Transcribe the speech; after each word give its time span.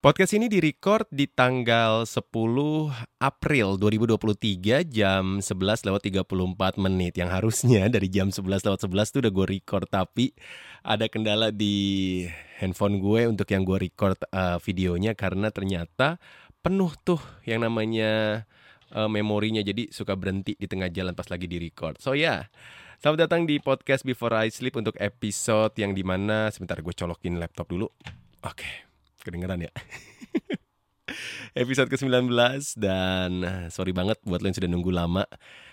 Podcast 0.00 0.32
ini 0.32 0.48
direcord 0.48 1.12
di 1.12 1.28
tanggal 1.28 2.08
10 2.08 2.32
April 3.20 3.76
2023 3.76 4.80
jam 4.88 5.44
11 5.44 5.44
lewat 5.60 6.00
34 6.24 6.80
menit. 6.80 7.20
Yang 7.20 7.30
harusnya 7.36 7.84
dari 7.92 8.08
jam 8.08 8.32
11 8.32 8.64
lewat 8.64 8.80
11 8.88 9.12
tuh 9.12 9.20
udah 9.20 9.32
gue 9.36 9.46
record 9.60 9.84
Tapi 9.92 10.32
ada 10.88 11.04
kendala 11.04 11.52
di 11.52 12.24
handphone 12.64 12.96
gue 12.96 13.28
untuk 13.28 13.44
yang 13.52 13.60
gue 13.60 13.76
record 13.76 14.16
uh, 14.32 14.56
videonya 14.64 15.12
Karena 15.12 15.52
ternyata 15.52 16.16
penuh 16.64 16.96
tuh 17.04 17.20
yang 17.44 17.60
namanya 17.60 18.48
uh, 18.96 19.04
memorinya. 19.04 19.60
Jadi 19.60 19.92
suka 19.92 20.16
berhenti 20.16 20.56
di 20.56 20.64
tengah 20.64 20.88
jalan 20.88 21.12
pas 21.12 21.28
lagi 21.28 21.44
di 21.44 21.60
record 21.60 22.00
So 22.00 22.16
ya 22.16 22.24
yeah. 22.24 22.40
Selamat 23.04 23.28
datang 23.28 23.44
di 23.44 23.60
podcast 23.60 24.08
Before 24.08 24.32
I 24.32 24.48
Sleep 24.48 24.80
untuk 24.80 24.96
episode 24.96 25.76
yang 25.76 25.92
di 25.92 26.00
mana 26.00 26.48
Sebentar 26.48 26.80
gue 26.80 26.96
colokin 26.96 27.36
laptop 27.36 27.68
dulu. 27.68 27.92
Oke. 28.40 28.64
okay 28.64 28.89
kedengeran 29.22 29.64
ya 29.64 29.72
episode 31.60 31.90
ke-19 31.90 32.30
dan 32.78 33.30
eh, 33.42 33.66
sorry 33.68 33.90
banget 33.90 34.18
buat 34.22 34.40
lo 34.42 34.46
yang 34.46 34.56
sudah 34.56 34.70
nunggu 34.70 34.92
lama 34.94 35.24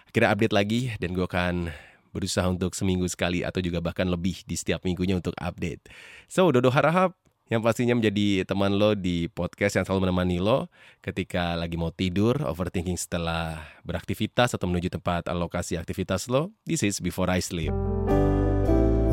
akhirnya 0.10 0.30
update 0.34 0.56
lagi 0.56 0.82
dan 0.98 1.14
gue 1.14 1.26
akan 1.26 1.70
berusaha 2.12 2.48
untuk 2.50 2.74
seminggu 2.74 3.06
sekali 3.06 3.46
atau 3.46 3.62
juga 3.62 3.78
bahkan 3.84 4.10
lebih 4.10 4.42
di 4.48 4.58
setiap 4.58 4.82
minggunya 4.88 5.20
untuk 5.20 5.38
update 5.38 5.86
so 6.26 6.50
Dodo 6.50 6.74
harap 6.74 7.14
yang 7.48 7.64
pastinya 7.64 7.96
menjadi 7.96 8.44
teman 8.44 8.76
lo 8.76 8.92
di 8.92 9.32
podcast 9.32 9.80
yang 9.80 9.88
selalu 9.88 10.08
menemani 10.08 10.44
lo 10.44 10.68
ketika 11.00 11.56
lagi 11.56 11.80
mau 11.80 11.96
tidur, 11.96 12.36
overthinking 12.44 13.00
setelah 13.00 13.64
beraktivitas 13.88 14.52
atau 14.52 14.68
menuju 14.68 14.92
tempat 14.92 15.32
alokasi 15.32 15.80
aktivitas 15.80 16.28
lo. 16.28 16.52
This 16.68 16.84
is 16.84 17.00
Before 17.00 17.32
I 17.32 17.40
Sleep. 17.40 17.72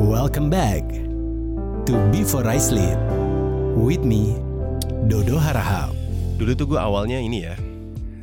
Welcome 0.03 0.51
back 0.51 0.83
to 1.87 1.95
Before 2.11 2.43
I 2.43 2.59
Sleep. 2.59 3.24
With 3.75 4.07
me, 4.07 4.39
Dodo 5.11 5.35
Harahap. 5.35 5.91
Dulu 6.39 6.55
tuh 6.55 6.63
gue 6.71 6.79
awalnya 6.79 7.19
ini 7.19 7.43
ya, 7.43 7.59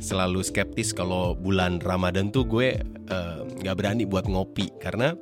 selalu 0.01 0.41
skeptis 0.41 0.97
kalau 0.97 1.37
bulan 1.37 1.77
Ramadan 1.77 2.33
tuh 2.33 2.41
gue 2.41 2.81
eh, 2.81 3.39
nggak 3.61 3.75
uh, 3.75 3.77
berani 3.77 4.09
buat 4.09 4.25
ngopi 4.25 4.73
karena 4.81 5.13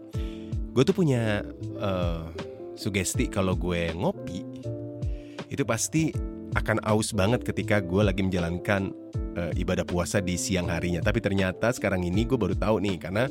gue 0.72 0.84
tuh 0.88 0.96
punya 0.96 1.44
uh, 1.84 2.32
sugesti 2.80 3.28
kalau 3.28 3.60
gue 3.60 3.92
ngopi 3.92 4.40
itu 5.52 5.68
pasti 5.68 6.16
akan 6.56 6.80
aus 6.88 7.12
banget 7.12 7.44
ketika 7.44 7.84
gue 7.84 8.00
lagi 8.00 8.24
menjalankan 8.24 8.96
uh, 9.36 9.52
ibadah 9.60 9.84
puasa 9.84 10.24
di 10.24 10.40
siang 10.40 10.72
harinya. 10.72 11.04
Tapi 11.04 11.20
ternyata 11.20 11.76
sekarang 11.76 12.08
ini 12.08 12.24
gue 12.24 12.40
baru 12.40 12.56
tahu 12.56 12.80
nih 12.80 12.96
karena 13.04 13.28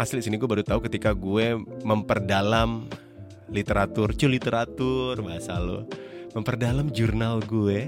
asli 0.00 0.24
sini 0.24 0.40
gue 0.40 0.48
baru 0.48 0.64
tahu 0.64 0.88
ketika 0.88 1.12
gue 1.12 1.60
memperdalam 1.84 2.88
literatur, 3.50 4.16
cu 4.16 4.26
literatur 4.28 5.20
bahasa 5.20 5.58
lo. 5.60 5.88
Memperdalam 6.34 6.90
jurnal 6.90 7.38
gue 7.46 7.86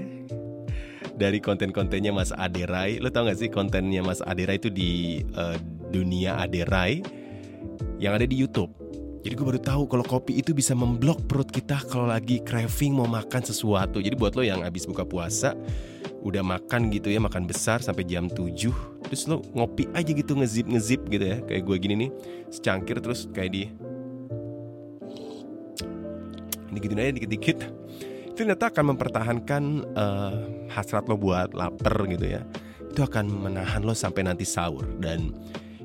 dari 1.17 1.41
konten-kontennya 1.41 2.13
Mas 2.13 2.29
Aderai. 2.31 3.01
Lo 3.01 3.09
tau 3.09 3.25
gak 3.25 3.41
sih 3.41 3.49
kontennya 3.49 4.05
Mas 4.05 4.21
Aderai 4.23 4.61
itu 4.61 4.69
di 4.69 5.21
uh, 5.33 5.57
dunia 5.89 6.37
Aderai 6.39 7.01
yang 7.97 8.13
ada 8.13 8.23
di 8.23 8.37
YouTube. 8.37 8.71
Jadi 9.25 9.33
gue 9.33 9.43
baru 9.43 9.59
tahu 9.59 9.91
kalau 9.91 10.05
kopi 10.07 10.39
itu 10.39 10.55
bisa 10.55 10.71
memblok 10.71 11.27
perut 11.27 11.51
kita 11.51 11.83
kalau 11.91 12.07
lagi 12.07 12.39
craving 12.39 12.95
mau 12.95 13.09
makan 13.09 13.43
sesuatu. 13.43 13.99
Jadi 13.99 14.15
buat 14.15 14.37
lo 14.39 14.45
yang 14.45 14.63
habis 14.63 14.87
buka 14.87 15.03
puasa, 15.03 15.51
udah 16.23 16.39
makan 16.45 16.87
gitu 16.93 17.11
ya, 17.11 17.19
makan 17.19 17.43
besar 17.43 17.83
sampai 17.83 18.07
jam 18.07 18.31
7 18.31 18.47
Terus 19.11 19.23
lo 19.27 19.43
ngopi 19.51 19.91
aja 19.91 20.11
gitu 20.11 20.35
ngezip-ngezip 20.35 21.01
gitu 21.07 21.25
ya 21.27 21.37
Kayak 21.43 21.63
gue 21.67 21.75
gini 21.79 21.95
nih, 22.07 22.09
secangkir 22.51 23.03
terus 23.03 23.27
kayak 23.31 23.51
di 23.51 23.63
dikit 26.71 26.97
aja 26.97 27.13
dikit-dikit. 27.15 27.57
Itu 28.33 28.45
ternyata 28.45 28.69
akan 28.69 28.93
mempertahankan 28.93 29.63
uh, 29.97 30.35
hasrat 30.69 31.09
lo 31.09 31.17
buat 31.17 31.57
lapar 31.57 32.05
gitu 32.05 32.25
ya. 32.27 32.45
Itu 32.93 33.05
akan 33.05 33.49
menahan 33.49 33.81
lo 33.81 33.97
sampai 33.97 34.25
nanti 34.25 34.45
sahur. 34.45 34.85
Dan 35.01 35.33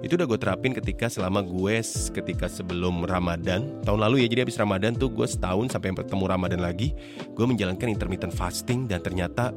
itu 0.03 0.19
udah 0.19 0.27
gue 0.27 0.39
terapin 0.39 0.75
ketika 0.75 1.07
selama 1.07 1.47
gue 1.47 1.79
ketika 2.11 2.51
sebelum 2.51 3.07
Ramadan 3.07 3.81
tahun 3.87 4.03
lalu 4.03 4.27
ya 4.27 4.35
jadi 4.35 4.43
habis 4.43 4.59
Ramadan 4.59 4.99
tuh 4.99 5.15
gue 5.15 5.31
setahun 5.31 5.71
sampai 5.71 5.95
ketemu 5.95 6.27
Ramadan 6.27 6.59
lagi 6.59 6.91
gue 7.31 7.47
menjalankan 7.47 7.87
intermittent 7.87 8.35
fasting 8.35 8.91
dan 8.91 8.99
ternyata 8.99 9.55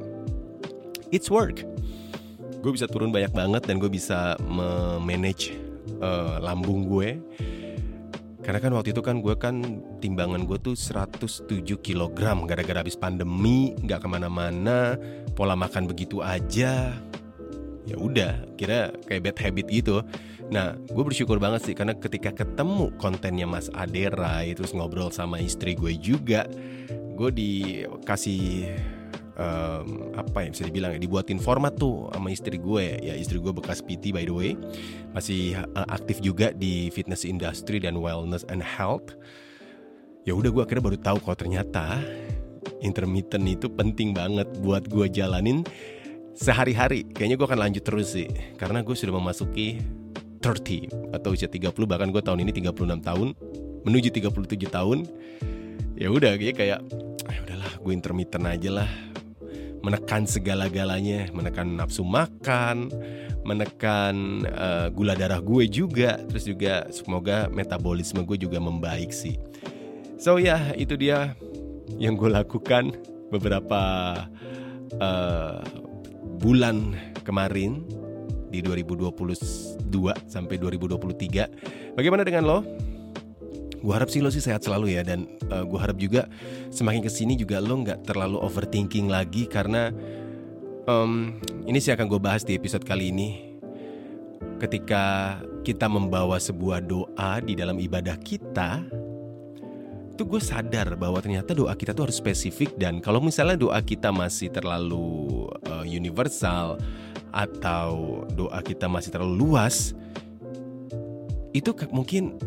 it's 1.10 1.26
work. 1.28 1.66
Gue 2.62 2.70
bisa 2.74 2.86
turun 2.86 3.10
banyak 3.10 3.34
banget 3.34 3.66
dan 3.66 3.82
gue 3.82 3.90
bisa 3.90 4.38
manage 5.02 5.54
uh, 5.98 6.38
lambung 6.38 6.86
gue 6.86 7.18
karena 8.46 8.62
kan 8.62 8.78
waktu 8.78 8.94
itu 8.94 9.02
kan 9.02 9.18
gue 9.18 9.34
kan 9.34 9.58
timbangan 9.98 10.46
gue 10.46 10.54
tuh 10.62 10.78
107 10.78 11.66
kg 11.66 12.14
gara-gara 12.46 12.78
habis 12.78 12.94
pandemi 12.94 13.74
nggak 13.82 13.98
ke 13.98 14.08
mana-mana 14.08 14.94
pola 15.34 15.58
makan 15.58 15.90
begitu 15.90 16.22
aja. 16.22 16.94
Ya 17.86 17.96
udah 17.98 18.46
kira 18.54 18.94
kayak 19.10 19.22
bad 19.26 19.38
habit 19.42 19.66
gitu. 19.66 20.06
Nah 20.46 20.78
gue 20.78 21.02
bersyukur 21.02 21.42
banget 21.42 21.66
sih 21.66 21.74
karena 21.74 21.98
ketika 21.98 22.30
ketemu 22.30 22.94
kontennya 23.02 23.50
Mas 23.50 23.66
Adera 23.74 24.46
terus 24.46 24.70
ngobrol 24.70 25.10
sama 25.10 25.42
istri 25.42 25.74
gue 25.74 25.98
juga 25.98 26.46
gue 27.18 27.30
dikasih 27.34 28.70
um, 29.36 30.10
apa 30.16 30.44
ya 30.44 30.48
bisa 30.52 30.64
dibilang 30.66 30.96
ya 30.96 31.00
dibuatin 31.00 31.38
format 31.38 31.76
tuh 31.76 32.08
sama 32.10 32.28
istri 32.32 32.56
gue. 32.56 32.86
Ya 33.00 33.14
istri 33.14 33.38
gue 33.38 33.52
bekas 33.52 33.84
PT 33.84 34.10
by 34.10 34.24
the 34.24 34.34
way. 34.34 34.50
Masih 35.12 35.56
uh, 35.56 35.88
aktif 35.92 36.18
juga 36.24 36.50
di 36.52 36.88
fitness 36.90 37.22
industry 37.22 37.78
dan 37.78 38.00
wellness 38.00 38.42
and 38.48 38.64
health. 38.64 39.14
Ya 40.26 40.34
udah 40.34 40.50
gue 40.50 40.62
akhirnya 40.64 40.84
baru 40.84 40.98
tahu 40.98 41.18
kalau 41.22 41.36
ternyata 41.38 42.02
intermittent 42.82 43.46
itu 43.46 43.70
penting 43.70 44.10
banget 44.10 44.48
buat 44.58 44.88
gue 44.90 45.06
jalanin 45.12 45.62
sehari-hari. 46.34 47.06
Kayaknya 47.14 47.36
gue 47.38 47.46
akan 47.46 47.60
lanjut 47.60 47.84
terus 47.86 48.16
sih 48.16 48.28
karena 48.58 48.82
gue 48.82 48.96
sudah 48.96 49.14
memasuki 49.14 49.80
30 50.42 51.14
atau 51.16 51.34
usia 51.34 51.50
30 51.50 51.72
bahkan 51.86 52.10
gue 52.10 52.22
tahun 52.22 52.46
ini 52.46 52.52
36 52.54 53.02
tahun 53.02 53.28
menuju 53.86 54.08
37 54.10 54.66
tahun. 54.66 54.98
Ya 55.96 56.12
udah 56.12 56.36
kayak 56.36 56.84
ya 57.24 57.38
udahlah 57.46 57.72
gue 57.80 57.92
intermittent 57.94 58.44
aja 58.44 58.82
lah 58.82 58.90
menekan 59.86 60.26
segala-galanya, 60.26 61.30
menekan 61.30 61.78
nafsu 61.78 62.02
makan, 62.02 62.90
menekan 63.46 64.42
uh, 64.50 64.90
gula 64.90 65.14
darah 65.14 65.38
gue 65.38 65.70
juga, 65.70 66.18
terus 66.26 66.42
juga 66.42 66.90
semoga 66.90 67.46
metabolisme 67.46 68.26
gue 68.26 68.34
juga 68.34 68.58
membaik 68.58 69.14
sih. 69.14 69.38
So 70.18 70.42
ya 70.42 70.58
yeah, 70.58 70.62
itu 70.74 70.98
dia 70.98 71.38
yang 72.02 72.18
gue 72.18 72.26
lakukan 72.26 72.98
beberapa 73.30 73.82
uh, 74.98 75.62
bulan 76.42 76.98
kemarin 77.22 77.86
di 78.50 78.58
2022 78.58 79.14
sampai 80.26 80.56
2023. 80.58 81.94
Bagaimana 81.94 82.26
dengan 82.26 82.42
lo? 82.42 82.58
Gue 83.80 83.92
harap 83.92 84.08
sih 84.08 84.24
lo 84.24 84.32
sih 84.32 84.42
sehat 84.42 84.64
selalu 84.64 84.96
ya 84.96 85.02
dan 85.04 85.28
uh, 85.52 85.60
eh, 85.60 85.64
gue 85.64 85.78
harap 85.78 85.96
juga 86.00 86.28
semakin 86.72 87.04
ke 87.04 87.10
sini 87.12 87.36
juga 87.36 87.60
lo 87.60 87.80
nggak 87.82 88.08
terlalu 88.08 88.40
overthinking 88.40 89.08
lagi 89.10 89.44
karena 89.46 89.92
um, 90.88 91.36
ini 91.66 91.78
sih 91.82 91.92
akan 91.92 92.06
gue 92.08 92.20
bahas 92.20 92.46
di 92.46 92.56
episode 92.56 92.86
kali 92.86 93.12
ini. 93.12 93.58
Ketika 94.56 95.36
kita 95.66 95.90
membawa 95.90 96.40
sebuah 96.40 96.80
doa 96.80 97.42
di 97.44 97.52
dalam 97.52 97.76
ibadah 97.76 98.16
kita 98.16 98.86
itu 100.16 100.24
gue 100.24 100.40
sadar 100.40 100.96
bahwa 100.96 101.20
ternyata 101.20 101.52
doa 101.52 101.76
kita 101.76 101.92
tuh 101.92 102.08
harus 102.08 102.16
spesifik 102.16 102.72
dan 102.80 103.04
kalau 103.04 103.20
misalnya 103.20 103.60
doa 103.60 103.76
kita 103.84 104.08
masih 104.08 104.48
terlalu 104.48 105.44
uh, 105.68 105.84
universal 105.84 106.80
atau 107.36 108.24
doa 108.32 108.64
kita 108.64 108.88
masih 108.88 109.12
terlalu 109.12 109.44
luas 109.44 109.92
itu 111.52 111.76
mungkin 111.92 112.40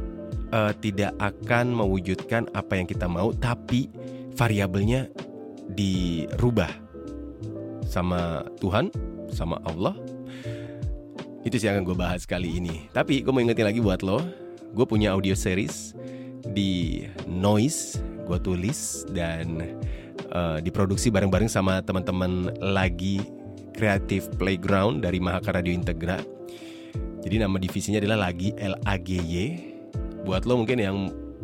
uh, 0.52 0.74
tidak 0.78 1.14
akan 1.18 1.74
mewujudkan 1.74 2.50
apa 2.54 2.78
yang 2.78 2.88
kita 2.90 3.06
mau, 3.06 3.34
tapi 3.34 3.90
variabelnya 4.36 5.10
dirubah 5.74 6.70
sama 7.86 8.46
Tuhan, 8.62 8.94
sama 9.34 9.62
Allah. 9.66 9.98
Itu 11.46 11.56
sih 11.56 11.72
yang 11.72 11.82
akan 11.82 11.86
gue 11.88 11.98
bahas 11.98 12.28
kali 12.28 12.60
ini. 12.60 12.90
Tapi 12.92 13.24
gue 13.24 13.32
mau 13.32 13.42
ingetin 13.42 13.66
lagi 13.66 13.80
buat 13.80 14.04
lo, 14.04 14.22
gue 14.76 14.86
punya 14.86 15.16
audio 15.16 15.34
series 15.34 15.96
di 16.52 17.06
Noise, 17.26 18.02
gue 18.28 18.38
tulis 18.42 19.06
dan 19.14 19.78
uh, 20.34 20.58
diproduksi 20.62 21.10
bareng-bareng 21.10 21.50
sama 21.50 21.82
teman-teman 21.82 22.54
lagi 22.62 23.24
Creative 23.74 24.28
Playground 24.36 25.08
dari 25.08 25.24
Mahaka 25.24 25.56
Radio 25.56 25.72
Integra. 25.72 26.20
Jadi 27.20 27.36
nama 27.40 27.60
divisinya 27.60 28.00
adalah 28.00 28.32
lagi 28.32 28.56
LAGY 28.56 29.69
buat 30.30 30.46
lo 30.46 30.62
mungkin 30.62 30.78
yang 30.78 30.98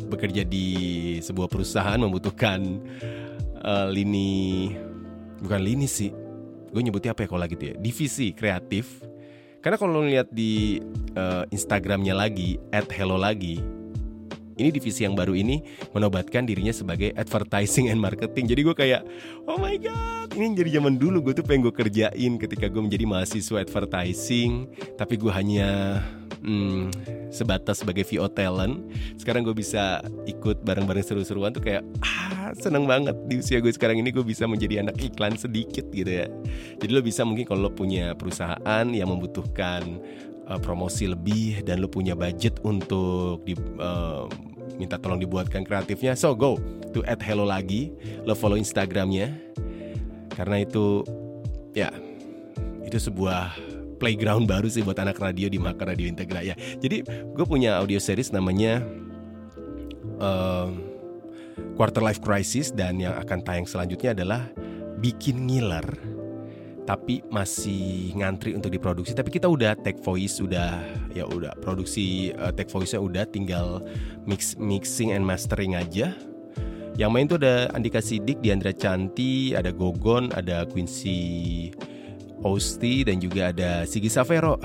bekerja 0.06 0.46
di 0.46 0.66
sebuah 1.18 1.50
perusahaan 1.50 1.98
membutuhkan 1.98 2.78
uh, 3.66 3.90
lini 3.90 4.70
bukan 5.42 5.58
lini 5.58 5.90
sih. 5.90 6.14
Gue 6.70 6.86
nyebutnya 6.86 7.10
apa 7.10 7.26
ya 7.26 7.28
kalau 7.34 7.42
lagi 7.42 7.58
tuh 7.58 7.66
ya? 7.72 7.74
Divisi 7.74 8.30
kreatif. 8.30 9.02
Karena 9.58 9.74
kalau 9.74 9.98
lo 9.98 10.06
lihat 10.06 10.30
di 10.30 10.78
uh, 11.18 11.42
Instagramnya 11.50 12.14
lagi 12.14 12.62
at 12.70 12.86
hello 12.94 13.18
lagi 13.18 13.58
ini 14.56 14.72
divisi 14.72 15.04
yang 15.04 15.12
baru 15.12 15.36
ini 15.36 15.60
menobatkan 15.92 16.48
dirinya 16.48 16.72
sebagai 16.72 17.12
advertising 17.12 17.92
and 17.92 18.00
marketing. 18.00 18.48
Jadi 18.48 18.60
gue 18.64 18.72
kayak, 18.72 19.04
oh 19.44 19.60
my 19.60 19.76
god, 19.76 20.32
ini 20.32 20.56
jadi 20.56 20.80
zaman 20.80 20.96
dulu 20.96 21.28
gue 21.28 21.34
tuh 21.36 21.44
pengen 21.44 21.68
gue 21.68 21.74
kerjain 21.76 22.32
ketika 22.40 22.72
gue 22.72 22.80
menjadi 22.80 23.04
mahasiswa 23.04 23.60
advertising, 23.60 24.64
tapi 24.96 25.20
gue 25.20 25.28
hanya 25.28 26.00
hmm, 26.42 26.92
sebatas 27.30 27.80
sebagai 27.80 28.04
VO 28.08 28.28
talent. 28.28 28.82
Sekarang 29.16 29.44
gue 29.44 29.56
bisa 29.56 30.02
ikut 30.28 30.64
bareng-bareng 30.64 31.04
seru-seruan 31.04 31.52
tuh 31.54 31.62
kayak 31.64 31.82
ah 32.02 32.52
seneng 32.56 32.86
banget 32.86 33.16
di 33.26 33.40
usia 33.40 33.58
gue 33.58 33.72
sekarang 33.72 33.98
ini 34.00 34.14
gue 34.14 34.22
bisa 34.22 34.46
menjadi 34.46 34.84
anak 34.84 34.96
iklan 35.00 35.34
sedikit 35.38 35.88
gitu 35.90 36.08
ya. 36.08 36.26
Jadi 36.80 36.90
lo 36.92 37.02
bisa 37.02 37.22
mungkin 37.22 37.46
kalau 37.48 37.68
lo 37.68 37.72
punya 37.72 38.12
perusahaan 38.14 38.86
yang 38.90 39.08
membutuhkan 39.10 40.00
uh, 40.48 40.60
promosi 40.60 41.10
lebih 41.10 41.62
dan 41.66 41.82
lo 41.82 41.88
punya 41.90 42.14
budget 42.14 42.58
untuk 42.62 43.42
di, 43.42 43.54
uh, 43.78 44.30
minta 44.76 45.00
tolong 45.00 45.22
dibuatkan 45.22 45.64
kreatifnya, 45.64 46.12
so 46.18 46.36
go 46.36 46.60
to 46.92 47.00
add 47.08 47.22
hello 47.22 47.48
lagi, 47.48 47.90
lo 48.28 48.36
follow 48.36 48.58
Instagramnya 48.58 49.32
karena 50.36 50.60
itu 50.60 51.00
ya 51.72 51.88
itu 52.84 53.00
sebuah 53.00 53.56
playground 53.96 54.44
baru 54.46 54.68
sih 54.68 54.84
buat 54.84 55.00
anak 55.00 55.18
radio 55.18 55.48
di 55.48 55.56
Maka 55.56 55.88
Radio 55.88 56.06
Integra 56.06 56.44
ya. 56.44 56.54
Jadi 56.56 57.02
gue 57.06 57.46
punya 57.48 57.80
audio 57.80 57.96
series 57.98 58.30
namanya 58.30 58.84
uh, 60.20 60.68
Quarter 61.76 62.04
Life 62.04 62.20
Crisis 62.20 62.72
dan 62.72 63.00
yang 63.00 63.16
akan 63.16 63.40
tayang 63.44 63.66
selanjutnya 63.68 64.12
adalah 64.12 64.48
bikin 65.00 65.48
ngiler. 65.48 65.88
Tapi 66.86 67.18
masih 67.34 68.14
ngantri 68.14 68.54
untuk 68.54 68.70
diproduksi. 68.70 69.10
Tapi 69.10 69.34
kita 69.34 69.50
udah 69.50 69.74
take 69.74 69.98
voice 69.98 70.38
sudah 70.38 70.78
ya 71.10 71.26
udah 71.26 71.58
produksi 71.58 72.30
uh, 72.38 72.54
take 72.54 72.70
voice-nya 72.70 73.02
udah 73.02 73.24
tinggal 73.26 73.82
mix 74.22 74.54
mixing 74.54 75.10
and 75.10 75.26
mastering 75.26 75.74
aja. 75.74 76.14
Yang 76.96 77.10
main 77.12 77.26
tuh 77.28 77.36
ada 77.42 77.68
Andika 77.76 78.00
Sidik, 78.00 78.40
Diandra 78.40 78.72
Canti, 78.72 79.52
ada 79.52 79.68
Gogon, 79.68 80.32
ada 80.32 80.64
Quincy 80.64 81.68
Osti 82.46 83.02
dan 83.02 83.18
juga 83.18 83.50
ada 83.50 83.82
Sigi 83.82 84.06
Savero. 84.06 84.62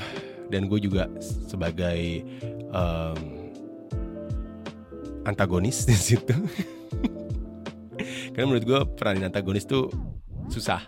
Dan 0.51 0.67
gue 0.67 0.83
juga 0.83 1.07
sebagai 1.21 2.27
um, 2.75 3.41
antagonis 5.25 5.87
di 5.87 5.95
situ. 5.95 6.35
Karena 8.35 8.45
menurut 8.47 8.65
gue 8.65 8.79
peranin 8.95 9.27
antagonis 9.27 9.67
tuh 9.67 9.91
susah. 10.51 10.83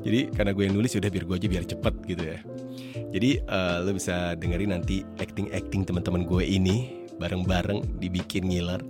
Jadi 0.00 0.32
karena 0.32 0.54
gue 0.54 0.64
yang 0.64 0.74
nulis 0.76 0.94
udah 0.96 1.10
biar 1.10 1.24
gue 1.26 1.36
aja 1.36 1.48
biar 1.50 1.64
cepet 1.66 1.94
gitu 2.08 2.22
ya. 2.24 2.38
Jadi 3.14 3.30
uh, 3.46 3.84
lo 3.84 3.94
bisa 3.94 4.34
dengerin 4.38 4.74
nanti 4.74 5.02
acting 5.22 5.50
acting 5.52 5.82
teman-teman 5.86 6.26
gue 6.26 6.44
ini 6.46 7.06
bareng-bareng 7.18 8.00
dibikin 8.00 8.48
ngiler. 8.48 8.80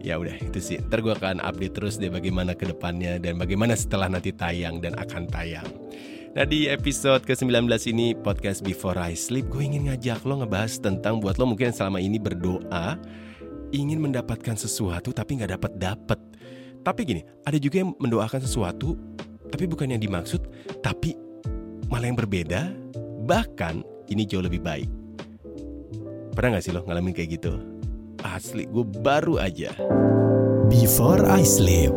Ya 0.00 0.16
udah 0.16 0.32
itu 0.40 0.58
sih. 0.60 0.80
Ntar 0.80 1.04
gue 1.04 1.12
akan 1.12 1.44
update 1.44 1.74
terus 1.76 1.94
deh 2.00 2.08
bagaimana 2.08 2.56
ke 2.56 2.68
depannya 2.68 3.20
dan 3.20 3.36
bagaimana 3.36 3.76
setelah 3.76 4.08
nanti 4.08 4.32
tayang 4.32 4.80
dan 4.80 4.96
akan 4.96 5.28
tayang 5.28 5.68
Nah 6.30 6.46
di 6.46 6.70
episode 6.70 7.26
ke-19 7.26 7.66
ini 7.90 8.14
podcast 8.14 8.62
Before 8.62 8.94
I 8.94 9.18
Sleep 9.18 9.50
Gue 9.50 9.66
ingin 9.66 9.90
ngajak 9.90 10.22
lo 10.22 10.38
ngebahas 10.38 10.78
tentang 10.78 11.18
buat 11.18 11.42
lo 11.42 11.50
mungkin 11.50 11.74
selama 11.74 11.98
ini 11.98 12.22
berdoa 12.22 12.94
Ingin 13.74 13.98
mendapatkan 13.98 14.54
sesuatu 14.54 15.10
tapi 15.10 15.42
gak 15.42 15.58
dapat-dapat 15.58 16.18
Tapi 16.86 17.00
gini, 17.02 17.22
ada 17.42 17.58
juga 17.58 17.82
yang 17.82 17.98
mendoakan 17.98 18.46
sesuatu 18.46 18.94
tapi 19.50 19.66
bukan 19.66 19.90
yang 19.90 20.00
dimaksud, 20.00 20.46
tapi 20.78 21.18
malah 21.90 22.06
yang 22.06 22.18
berbeda, 22.18 22.70
bahkan 23.26 23.82
ini 24.06 24.22
jauh 24.22 24.46
lebih 24.46 24.62
baik. 24.62 24.86
Pernah 26.32 26.56
gak 26.58 26.64
sih 26.64 26.72
lo 26.72 26.86
ngalamin 26.86 27.12
kayak 27.12 27.42
gitu? 27.42 27.58
Asli, 28.22 28.70
gue 28.70 28.86
baru 28.86 29.42
aja. 29.42 29.74
Before 30.70 31.26
I 31.26 31.42
Sleep 31.42 31.90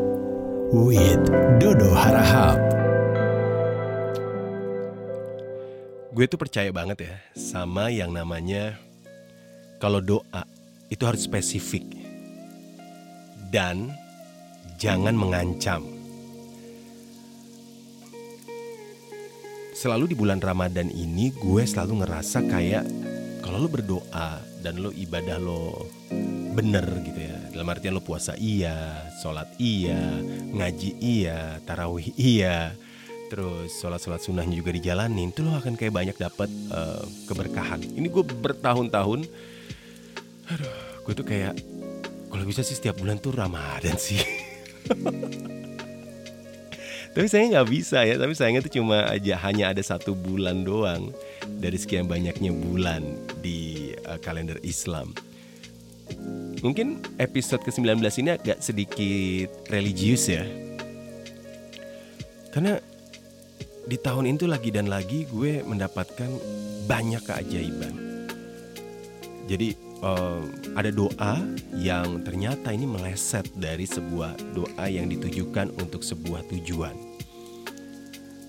with 0.74 1.22
Dodo 1.62 1.94
Harahap. 1.94 2.83
Gue 6.14 6.30
tuh 6.30 6.38
percaya 6.38 6.70
banget 6.70 7.10
ya 7.10 7.16
sama 7.34 7.90
yang 7.90 8.14
namanya 8.14 8.78
kalau 9.82 9.98
doa 9.98 10.46
itu 10.94 11.02
harus 11.10 11.26
spesifik 11.26 11.84
dan 13.50 13.90
jangan 14.78 15.18
mengancam. 15.18 16.04
selalu 19.84 20.14
di 20.14 20.16
bulan 20.16 20.40
Ramadan 20.40 20.88
ini 20.88 21.36
gue 21.36 21.68
selalu 21.68 22.08
ngerasa 22.08 22.48
kayak 22.48 22.88
kalau 23.44 23.60
lo 23.60 23.68
berdoa 23.68 24.40
dan 24.64 24.80
lo 24.80 24.96
ibadah 24.96 25.36
lo 25.36 25.92
bener 26.56 26.88
gitu 27.04 27.20
ya 27.20 27.36
dalam 27.52 27.68
artian 27.68 27.92
lo 27.92 28.00
puasa 28.00 28.32
iya 28.40 29.12
sholat 29.20 29.52
iya 29.60 30.00
ngaji 30.56 30.90
iya 31.04 31.60
tarawih 31.68 32.16
iya 32.16 32.72
terus 33.34 33.82
sholat-sholat 33.82 34.22
sunnahnya 34.22 34.62
juga 34.62 34.70
dijalanin 34.70 35.34
itu 35.34 35.42
lo 35.42 35.58
akan 35.58 35.74
kayak 35.74 35.90
banyak 35.90 36.14
dapat 36.22 36.46
uh, 36.70 37.02
keberkahan. 37.26 37.82
Ini 37.82 38.06
gue 38.06 38.22
bertahun-tahun 38.22 39.26
aduh 40.54 40.78
gue 41.02 41.14
tuh 41.18 41.26
kayak 41.26 41.58
kalau 42.30 42.46
bisa 42.46 42.62
sih 42.62 42.78
setiap 42.78 43.02
bulan 43.02 43.18
tuh 43.18 43.34
Ramadan 43.34 43.98
sih. 43.98 44.22
Tapi 47.18 47.26
saya 47.26 47.46
nggak 47.46 47.70
bisa 47.70 48.02
ya 48.10 48.18
tapi 48.18 48.34
sayangnya 48.34 48.66
itu 48.66 48.82
cuma 48.82 49.06
aja 49.06 49.38
hanya 49.46 49.70
ada 49.70 49.86
satu 49.86 50.18
bulan 50.18 50.66
doang 50.66 51.14
dari 51.62 51.78
sekian 51.78 52.10
banyaknya 52.10 52.50
bulan 52.50 53.06
di 53.38 53.94
uh, 54.10 54.18
kalender 54.18 54.58
Islam. 54.66 55.14
Mungkin 56.66 57.06
episode 57.22 57.62
ke-19 57.62 58.02
ini 58.18 58.30
agak 58.34 58.66
sedikit 58.66 59.50
religius 59.70 60.26
ya. 60.26 60.42
Karena 62.50 62.82
di 63.84 63.98
tahun 64.00 64.32
itu 64.36 64.48
lagi 64.48 64.70
dan 64.72 64.88
lagi 64.88 65.28
gue 65.28 65.64
mendapatkan 65.64 66.30
banyak 66.88 67.22
keajaiban 67.24 68.14
jadi 69.44 69.76
uh, 70.04 70.44
ada 70.76 70.92
doa 70.92 71.40
yang 71.76 72.22
ternyata 72.28 72.72
ini 72.76 72.88
meleset 72.88 73.48
dari 73.56 73.88
sebuah 73.88 74.56
doa 74.56 74.86
yang 74.88 75.08
ditujukan 75.12 75.72
untuk 75.80 76.04
sebuah 76.04 76.48
tujuan. 76.52 76.96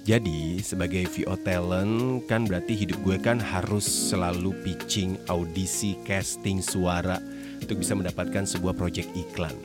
Jadi 0.04 0.60
sebagai 0.60 1.08
VO 1.08 1.32
talent 1.40 2.28
kan 2.28 2.44
berarti 2.44 2.76
hidup 2.76 3.00
gue 3.00 3.16
kan 3.16 3.40
harus 3.40 3.88
selalu 3.88 4.52
pitching, 4.60 5.16
audisi, 5.32 5.96
casting 6.04 6.60
suara 6.60 7.16
untuk 7.56 7.80
bisa 7.80 7.96
mendapatkan 7.96 8.44
sebuah 8.44 8.76
project 8.76 9.08
iklan. 9.16 9.56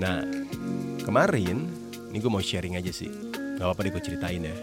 Nah 0.00 0.24
kemarin 1.04 1.68
ini 2.08 2.16
gue 2.16 2.32
mau 2.32 2.40
sharing 2.40 2.80
aja 2.80 2.88
sih, 2.88 3.12
gak 3.60 3.68
apa-apa 3.68 3.80
deh 3.84 3.92
gue 3.92 4.02
ceritain 4.08 4.40
ya. 4.40 4.56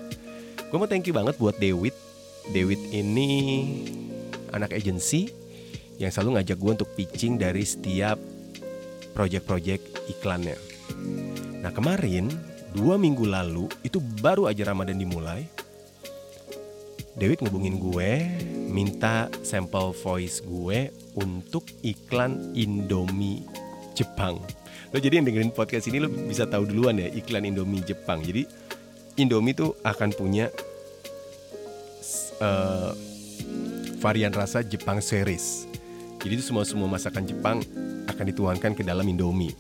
Gue 0.74 0.78
mau 0.82 0.90
thank 0.90 1.06
you 1.06 1.14
banget 1.14 1.38
buat 1.38 1.54
Dewit. 1.62 1.94
Dewit 2.50 2.82
ini 2.90 3.30
anak 4.50 4.74
agency 4.74 5.30
yang 6.02 6.10
selalu 6.10 6.42
ngajak 6.42 6.58
gue 6.58 6.72
untuk 6.82 6.90
pitching 6.98 7.38
dari 7.38 7.62
setiap 7.62 8.18
project-project 9.14 10.10
iklannya. 10.18 10.58
Nah 11.62 11.70
kemarin 11.70 12.34
dua 12.74 12.98
minggu 12.98 13.30
lalu 13.30 13.70
itu 13.86 14.02
baru 14.02 14.50
aja 14.50 14.74
Ramadan 14.74 14.98
dimulai. 14.98 15.46
Dewit 17.18 17.42
ngubungin 17.42 17.82
gue, 17.82 18.12
minta 18.70 19.26
sampel 19.42 19.90
voice 19.90 20.42
gue 20.46 20.94
untuk 21.18 21.66
iklan 21.82 22.54
Indomie 22.54 23.42
Jepang. 23.98 24.38
Lo 24.94 25.02
jadi 25.02 25.18
yang 25.18 25.26
dengerin 25.26 25.50
podcast 25.50 25.90
ini 25.90 25.98
lo 25.98 26.14
bisa 26.14 26.46
tahu 26.46 26.70
duluan 26.70 27.02
ya 27.02 27.10
iklan 27.10 27.50
Indomie 27.50 27.82
Jepang. 27.82 28.22
Jadi 28.22 28.46
Indomie 29.18 29.58
tuh 29.58 29.74
akan 29.82 30.14
punya 30.14 30.54
uh, 32.38 32.94
varian 33.98 34.30
rasa 34.30 34.62
Jepang 34.62 35.02
series. 35.02 35.66
Jadi 36.22 36.38
itu 36.38 36.46
semua 36.46 36.66
semua 36.66 36.86
masakan 36.86 37.26
Jepang 37.26 37.58
akan 38.06 38.26
dituangkan 38.30 38.78
ke 38.78 38.86
dalam 38.86 39.06
Indomie. 39.10 39.58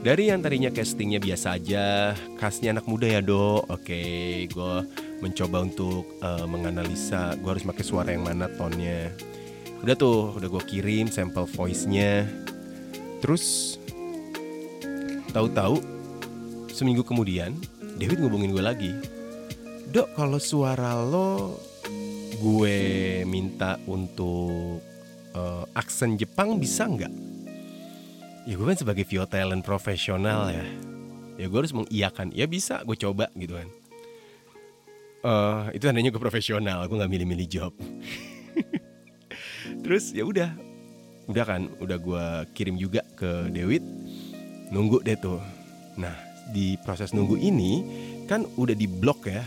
Dari 0.00 0.30
yang 0.30 0.38
tadinya 0.38 0.70
castingnya 0.70 1.18
biasa 1.18 1.58
aja, 1.58 2.14
khasnya 2.38 2.72
anak 2.72 2.86
muda 2.86 3.10
ya 3.10 3.20
do. 3.20 3.60
Oke, 3.66 4.46
gue 4.46 4.74
mencoba 5.18 5.66
untuk 5.66 6.06
uh, 6.22 6.46
menganalisa, 6.46 7.34
gue 7.36 7.50
harus 7.50 7.66
pakai 7.66 7.84
suara 7.84 8.08
yang 8.14 8.22
mana 8.22 8.46
tonnya. 8.54 9.10
Udah 9.82 9.98
tuh, 9.98 10.32
udah 10.38 10.48
gue 10.48 10.62
kirim 10.64 11.10
sampel 11.10 11.44
voice-nya. 11.44 12.24
Terus 13.18 13.76
tahu-tahu 15.34 15.95
seminggu 16.76 17.00
kemudian 17.00 17.56
David 17.96 18.20
ngubungin 18.20 18.52
gue 18.52 18.60
lagi. 18.60 18.92
Dok, 19.88 20.12
kalau 20.12 20.36
suara 20.36 20.92
lo 21.00 21.56
gue 22.36 22.78
minta 23.24 23.80
untuk 23.88 24.84
uh, 25.32 25.64
aksen 25.72 26.20
Jepang 26.20 26.60
bisa 26.60 26.84
nggak? 26.84 27.08
Ya 28.44 28.54
gue 28.60 28.66
kan 28.68 28.76
sebagai 28.76 29.08
VO 29.08 29.24
talent 29.24 29.64
profesional 29.64 30.52
ya, 30.52 30.66
ya 31.40 31.46
gue 31.48 31.58
harus 31.64 31.72
mengiyakan. 31.72 32.36
Ya 32.36 32.44
bisa, 32.44 32.84
gue 32.84 32.94
coba 33.00 33.32
gitu 33.32 33.56
kan. 33.56 33.68
Uh, 35.24 35.72
itu 35.72 35.88
tandanya 35.88 36.12
gue 36.12 36.20
profesional, 36.20 36.84
gue 36.84 36.96
nggak 37.00 37.10
milih-milih 37.10 37.48
job. 37.48 37.72
Terus 39.82 40.12
ya 40.12 40.28
udah, 40.28 40.52
udah 41.26 41.44
kan 41.48 41.72
udah 41.80 41.98
gue 41.98 42.24
kirim 42.52 42.76
juga 42.78 43.02
ke 43.16 43.50
Dewit 43.50 43.82
nunggu 44.70 45.02
deh 45.02 45.18
tuh 45.18 45.42
nah 45.98 46.25
di 46.50 46.78
proses 46.82 47.10
nunggu 47.10 47.36
ini 47.38 47.72
kan 48.26 48.44
udah 48.58 48.74
di 48.76 48.86
blok 48.86 49.26
ya. 49.30 49.42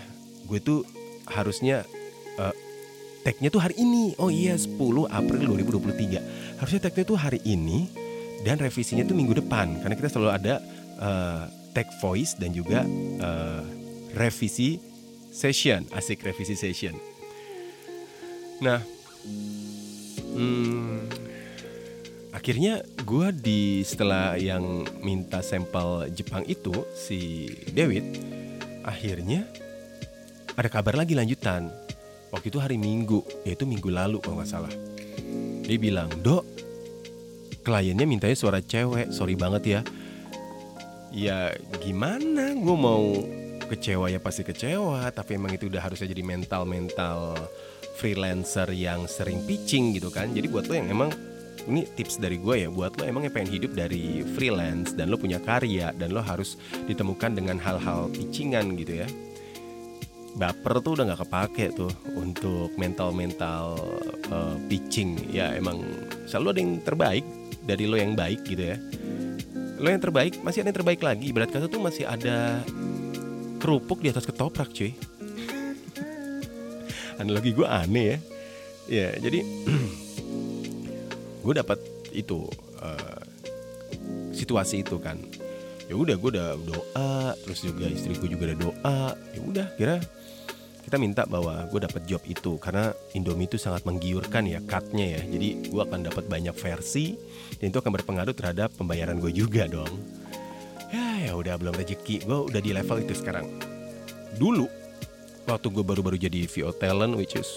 Gue 0.48 0.60
tuh 0.60 0.82
harusnya 1.30 1.86
uh, 2.42 2.56
tagnya 3.22 3.50
tuh 3.54 3.62
hari 3.62 3.76
ini. 3.80 4.16
Oh 4.18 4.32
iya 4.34 4.58
10 4.58 4.76
April 5.08 5.40
2023 5.56 6.60
harusnya 6.60 6.82
tagnya 6.84 7.04
tuh 7.08 7.18
hari 7.20 7.40
ini 7.48 7.88
dan 8.44 8.60
revisinya 8.60 9.04
tuh 9.08 9.16
minggu 9.16 9.38
depan. 9.40 9.80
Karena 9.84 9.96
kita 9.96 10.10
selalu 10.12 10.32
ada 10.32 10.54
uh, 11.00 11.44
tag 11.72 11.88
voice 12.02 12.36
dan 12.36 12.52
juga 12.52 12.84
uh, 13.22 13.64
revisi 14.18 14.82
session 15.30 15.86
asik 15.94 16.26
revisi 16.26 16.58
session. 16.58 16.98
Nah 18.66 18.82
hmm, 20.34 21.19
akhirnya 22.40 22.80
gue 23.04 23.28
di 23.36 23.84
setelah 23.84 24.40
yang 24.40 24.88
minta 25.04 25.44
sampel 25.44 26.08
Jepang 26.16 26.48
itu 26.48 26.72
si 26.96 27.52
David 27.76 28.16
akhirnya 28.88 29.44
ada 30.56 30.72
kabar 30.72 30.96
lagi 30.96 31.20
lanjutan. 31.20 31.68
Waktu 32.32 32.48
itu 32.48 32.64
hari 32.64 32.80
Minggu 32.80 33.28
yaitu 33.44 33.68
minggu 33.68 33.92
lalu 33.92 34.24
kalau 34.24 34.40
nggak 34.40 34.48
salah. 34.48 34.72
Dia 35.68 35.76
bilang 35.76 36.08
dok 36.24 36.48
kliennya 37.60 38.08
mintanya 38.08 38.40
suara 38.40 38.64
cewek. 38.64 39.12
Sorry 39.12 39.36
banget 39.36 39.64
ya. 39.68 39.82
Ya 41.12 41.52
gimana? 41.84 42.56
Gue 42.56 42.78
mau 42.80 43.20
kecewa 43.68 44.08
ya 44.08 44.24
pasti 44.24 44.48
kecewa 44.48 45.12
tapi 45.12 45.36
emang 45.36 45.60
itu 45.60 45.68
udah 45.68 45.84
harusnya 45.84 46.08
jadi 46.08 46.24
mental 46.24 46.64
mental 46.64 47.36
freelancer 48.00 48.72
yang 48.72 49.12
sering 49.12 49.44
pitching 49.44 49.92
gitu 49.92 50.08
kan. 50.08 50.32
Jadi 50.32 50.48
buat 50.48 50.72
lo 50.72 50.80
yang 50.80 50.88
emang 50.88 51.12
ini 51.68 51.84
tips 51.84 52.22
dari 52.22 52.40
gue 52.40 52.68
ya 52.68 52.70
buat 52.72 52.96
lo 52.96 53.04
emang 53.04 53.28
yang 53.28 53.34
pengen 53.36 53.52
hidup 53.60 53.72
dari 53.76 54.24
freelance 54.38 54.96
dan 54.96 55.12
lo 55.12 55.18
punya 55.20 55.42
karya 55.42 55.92
dan 55.98 56.16
lo 56.16 56.24
harus 56.24 56.56
ditemukan 56.88 57.36
dengan 57.36 57.60
hal-hal 57.60 58.08
pitchingan 58.14 58.78
gitu 58.80 59.04
ya. 59.04 59.08
Baper 60.40 60.80
tuh 60.80 60.96
udah 60.96 61.04
nggak 61.10 61.22
kepake 61.26 61.66
tuh 61.76 61.92
untuk 62.16 62.72
mental-mental 62.80 63.76
uh, 64.32 64.56
pitching. 64.70 65.18
Ya 65.34 65.52
emang 65.58 65.84
selalu 66.30 66.48
ada 66.54 66.60
yang 66.62 66.74
terbaik 66.86 67.26
dari 67.66 67.84
lo 67.90 67.98
yang 68.00 68.14
baik 68.16 68.46
gitu 68.48 68.64
ya. 68.76 68.78
Lo 69.82 69.90
yang 69.90 70.00
terbaik 70.00 70.40
masih 70.46 70.64
ada 70.64 70.72
yang 70.72 70.80
terbaik 70.80 71.02
lagi. 71.04 71.34
Berat 71.36 71.52
kata 71.52 71.68
tuh 71.68 71.82
masih 71.82 72.08
ada 72.08 72.64
kerupuk 73.60 74.00
di 74.00 74.14
atas 74.14 74.24
ketoprak 74.24 74.72
cuy. 74.72 74.96
Analogi 77.20 77.52
gue 77.52 77.68
aneh 77.68 78.06
ya. 78.06 78.18
Ya 78.90 79.10
jadi 79.20 79.44
gue 81.50 81.58
dapat 81.58 81.82
itu 82.14 82.46
uh, 82.78 83.22
situasi 84.38 84.86
itu 84.86 85.02
kan. 85.02 85.18
Ya 85.90 85.98
udah 85.98 86.14
gue 86.22 86.30
udah 86.38 86.54
doa 86.62 87.34
terus 87.42 87.66
juga 87.66 87.90
istri 87.90 88.14
gue 88.14 88.30
juga 88.30 88.54
udah 88.54 88.60
doa. 88.62 89.18
Ya 89.34 89.42
udah 89.42 89.66
kira 89.74 89.98
kita 90.86 91.02
minta 91.02 91.26
bahwa 91.26 91.66
gue 91.74 91.82
dapat 91.82 92.06
job 92.06 92.22
itu 92.30 92.62
karena 92.62 92.94
Indomie 93.18 93.50
itu 93.50 93.58
sangat 93.58 93.82
menggiurkan 93.82 94.46
ya 94.46 94.62
cutnya 94.62 95.18
ya. 95.18 95.26
Jadi 95.26 95.74
gue 95.74 95.82
akan 95.82 96.06
dapat 96.06 96.30
banyak 96.30 96.54
versi 96.54 97.18
dan 97.58 97.74
itu 97.74 97.82
akan 97.82 97.98
berpengaruh 97.98 98.38
terhadap 98.38 98.70
pembayaran 98.78 99.18
gue 99.18 99.34
juga 99.34 99.66
dong. 99.66 99.90
Ya 100.94 101.34
ya 101.34 101.34
udah 101.34 101.58
belum 101.58 101.74
rezeki. 101.74 102.30
Gue 102.30 102.46
udah 102.46 102.62
di 102.62 102.78
level 102.78 103.02
itu 103.02 103.18
sekarang. 103.18 103.50
Dulu 104.38 104.70
waktu 105.50 105.66
gue 105.74 105.82
baru-baru 105.82 106.22
jadi 106.22 106.46
VO 106.46 106.78
talent 106.78 107.18
which 107.18 107.34
is 107.34 107.50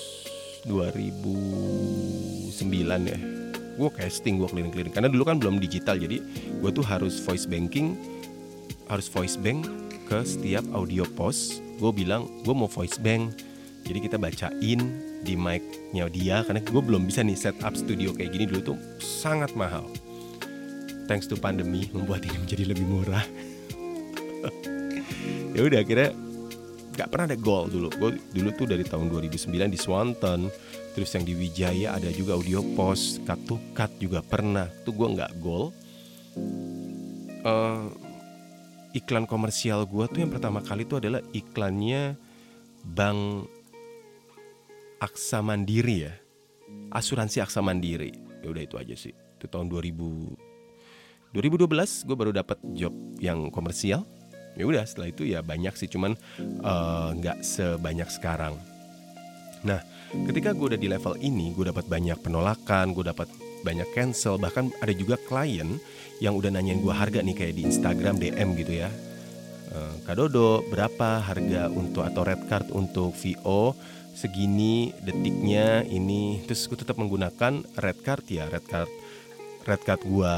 2009 0.64 2.56
ya 3.04 3.51
gue 3.76 3.90
casting 3.96 4.40
gue 4.40 4.48
keliling-keliling. 4.48 4.94
Karena 4.94 5.08
dulu 5.08 5.24
kan 5.26 5.36
belum 5.40 5.58
digital 5.58 5.96
jadi 5.98 6.20
gue 6.60 6.70
tuh 6.70 6.84
harus 6.84 7.20
voice 7.22 7.48
banking 7.48 7.94
harus 8.90 9.08
voice 9.08 9.40
bank 9.40 9.64
ke 10.10 10.18
setiap 10.24 10.64
audio 10.76 11.08
post. 11.16 11.64
Gue 11.80 11.92
bilang 11.92 12.28
gue 12.44 12.54
mau 12.54 12.68
voice 12.68 13.00
bank. 13.00 13.32
Jadi 13.82 13.98
kita 13.98 14.14
bacain 14.14 14.80
di 15.26 15.34
mic-nya 15.34 16.06
dia 16.06 16.46
karena 16.46 16.62
gue 16.62 16.82
belum 16.82 17.02
bisa 17.08 17.26
nih 17.26 17.34
set 17.34 17.56
up 17.64 17.74
studio 17.74 18.14
kayak 18.14 18.36
gini. 18.36 18.44
Dulu 18.46 18.60
tuh 18.74 18.78
sangat 19.02 19.56
mahal. 19.58 19.88
Thanks 21.10 21.26
to 21.26 21.34
pandemi 21.34 21.90
membuat 21.90 22.22
ini 22.22 22.36
menjadi 22.38 22.64
lebih 22.72 22.86
murah. 22.86 23.24
Ya 25.52 25.68
udah 25.68 25.84
akhirnya 25.84 26.16
nggak 26.92 27.08
pernah 27.08 27.26
ada 27.32 27.38
goal 27.40 27.72
dulu. 27.72 27.88
Gue 27.96 28.10
dulu 28.32 28.48
tuh 28.54 28.66
dari 28.68 28.84
tahun 28.84 29.08
2009 29.08 29.48
di 29.72 29.78
Swanton. 29.80 30.52
Terus 30.92 31.08
yang 31.16 31.24
di 31.24 31.32
Wijaya 31.32 31.96
ada 31.96 32.12
juga 32.12 32.36
audio 32.36 32.60
post 32.76 33.24
cut 33.24 33.90
juga 33.96 34.20
pernah. 34.20 34.68
Tuh 34.84 34.92
gue 34.92 35.08
nggak 35.08 35.32
goal 35.40 35.72
uh, 37.46 37.86
iklan 38.94 39.26
komersial 39.26 39.84
gue 39.86 40.04
tuh 40.08 40.20
yang 40.22 40.32
pertama 40.32 40.62
kali 40.62 40.86
tuh 40.86 41.02
adalah 41.02 41.20
iklannya 41.34 42.16
Bank 42.82 43.46
Aksa 45.02 45.42
Mandiri 45.42 46.06
ya. 46.06 46.14
Asuransi 46.94 47.42
Aksa 47.42 47.58
Mandiri. 47.62 48.14
Ya 48.42 48.48
udah 48.50 48.62
itu 48.62 48.76
aja 48.78 48.94
sih. 48.94 49.14
Itu 49.14 49.50
tahun 49.50 49.70
2000 49.70 51.32
2012 51.32 52.06
gue 52.06 52.16
baru 52.16 52.32
dapat 52.36 52.60
job 52.76 52.92
yang 53.16 53.48
komersial 53.48 54.04
ya 54.56 54.64
udah 54.68 54.84
setelah 54.84 55.08
itu 55.08 55.22
ya 55.24 55.40
banyak 55.40 55.74
sih 55.76 55.88
cuman 55.88 56.16
nggak 57.16 57.38
uh, 57.40 57.44
sebanyak 57.44 58.08
sekarang. 58.12 58.56
Nah 59.64 59.80
ketika 60.12 60.52
gue 60.52 60.76
udah 60.76 60.80
di 60.80 60.88
level 60.92 61.16
ini 61.20 61.56
gue 61.56 61.72
dapat 61.72 61.88
banyak 61.88 62.20
penolakan 62.20 62.92
gue 62.92 63.04
dapat 63.06 63.28
banyak 63.62 63.88
cancel 63.94 64.36
bahkan 64.36 64.68
ada 64.82 64.92
juga 64.92 65.16
klien 65.16 65.78
yang 66.18 66.34
udah 66.36 66.50
nanyain 66.52 66.82
gue 66.82 66.92
harga 66.92 67.22
nih 67.22 67.34
kayak 67.34 67.54
di 67.56 67.62
Instagram 67.66 68.18
DM 68.18 68.48
gitu 68.58 68.72
ya. 68.82 68.90
Uh, 69.72 69.94
Kak 70.04 70.20
Dodo 70.20 70.60
berapa 70.68 71.24
harga 71.24 71.72
untuk 71.72 72.04
atau 72.04 72.22
red 72.28 72.44
card 72.44 72.68
untuk 72.76 73.16
VO 73.16 73.72
segini 74.12 74.92
detiknya 75.00 75.80
ini. 75.88 76.44
Terus 76.44 76.68
gue 76.68 76.76
tetap 76.76 77.00
menggunakan 77.00 77.64
red 77.80 77.98
card 78.04 78.28
ya 78.28 78.52
red 78.52 78.66
card 78.68 78.90
red 79.64 79.80
card 79.80 80.02
gue 80.04 80.34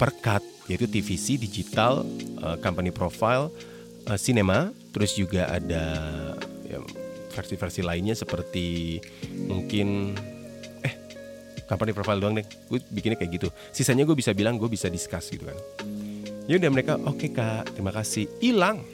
per 0.00 0.10
cut 0.18 0.42
yaitu 0.70 0.86
TVC 0.86 1.40
digital 1.40 2.06
uh, 2.42 2.54
company 2.62 2.94
profile 2.94 3.50
uh, 4.06 4.18
cinema 4.18 4.70
terus 4.92 5.16
juga 5.16 5.48
ada 5.48 5.84
ya, 6.68 6.78
versi-versi 7.32 7.80
lainnya 7.80 8.12
seperti 8.12 9.00
mungkin 9.48 10.14
eh 10.84 10.94
company 11.64 11.96
profile 11.96 12.20
doang 12.20 12.36
deh. 12.36 12.46
Gue 12.68 12.78
bikinnya 12.92 13.16
kayak 13.16 13.32
gitu. 13.40 13.48
Sisanya 13.72 14.04
gue 14.04 14.14
bisa 14.14 14.36
bilang 14.36 14.60
gue 14.60 14.68
bisa 14.68 14.92
discuss 14.92 15.32
gitu 15.32 15.48
kan. 15.48 15.58
Ya 16.44 16.60
udah 16.60 16.70
mereka 16.70 17.00
oke 17.00 17.16
okay, 17.16 17.30
kak 17.32 17.72
terima 17.72 17.90
kasih. 17.94 18.28
Hilang. 18.38 18.84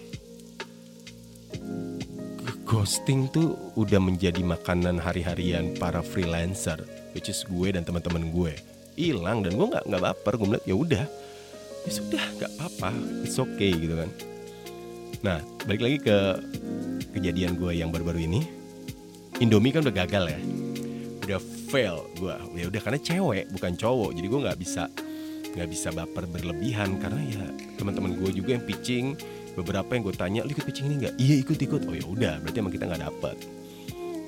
Ghosting 2.69 3.33
tuh 3.33 3.57
udah 3.81 3.97
menjadi 3.97 4.45
makanan 4.45 5.01
hari-harian 5.01 5.73
para 5.81 6.05
freelancer 6.05 6.77
which 7.17 7.33
is 7.33 7.41
gue 7.49 7.73
dan 7.73 7.83
teman-teman 7.83 8.29
gue. 8.31 8.55
Hilang 8.95 9.43
dan 9.43 9.57
gue 9.57 9.67
nggak 9.67 9.85
nggak 9.89 10.03
baper. 10.05 10.33
Gue 10.39 10.47
melihat 10.55 10.67
ya 10.69 10.77
udah 10.77 11.05
ya 11.87 11.91
sudah 11.93 12.25
nggak 12.39 12.51
apa-apa. 12.59 12.91
It's 13.23 13.39
okay 13.39 13.71
gitu 13.75 13.95
kan. 13.95 14.11
Nah 15.23 15.39
balik 15.67 15.83
lagi 15.83 15.99
ke 16.03 16.17
kejadian 17.15 17.59
gue 17.59 17.75
yang 17.75 17.91
baru-baru 17.91 18.25
ini. 18.25 18.41
Indomie 19.39 19.71
kan 19.71 19.87
udah 19.87 19.95
gagal 19.95 20.25
ya. 20.35 20.41
Udah 21.29 21.41
fail 21.69 22.09
gue 22.17 22.35
ya 22.57 22.67
udah 22.67 22.81
karena 22.81 22.99
cewek 22.99 23.45
bukan 23.55 23.73
cowok. 23.77 24.11
Jadi 24.17 24.27
gue 24.27 24.41
nggak 24.49 24.59
bisa 24.59 24.85
nggak 25.55 25.69
bisa 25.69 25.89
baper 25.95 26.25
berlebihan. 26.27 26.99
Karena 26.99 27.21
ya 27.23 27.45
teman-teman 27.79 28.19
gue 28.19 28.31
juga 28.35 28.59
yang 28.59 28.65
pitching. 28.65 29.15
Beberapa 29.59 29.91
yang 29.91 30.07
gue 30.07 30.15
tanya 30.15 30.41
lu 30.47 30.55
ikut 30.55 30.63
pitching 30.63 30.87
ini 30.87 30.95
nggak? 31.07 31.15
Iya 31.19 31.35
ikut 31.43 31.59
ikut 31.59 31.83
oh 31.91 31.95
ya 31.95 32.07
udah 32.07 32.35
berarti 32.43 32.59
emang 32.63 32.75
kita 32.75 32.85
nggak 32.87 33.03
dapet. 33.03 33.37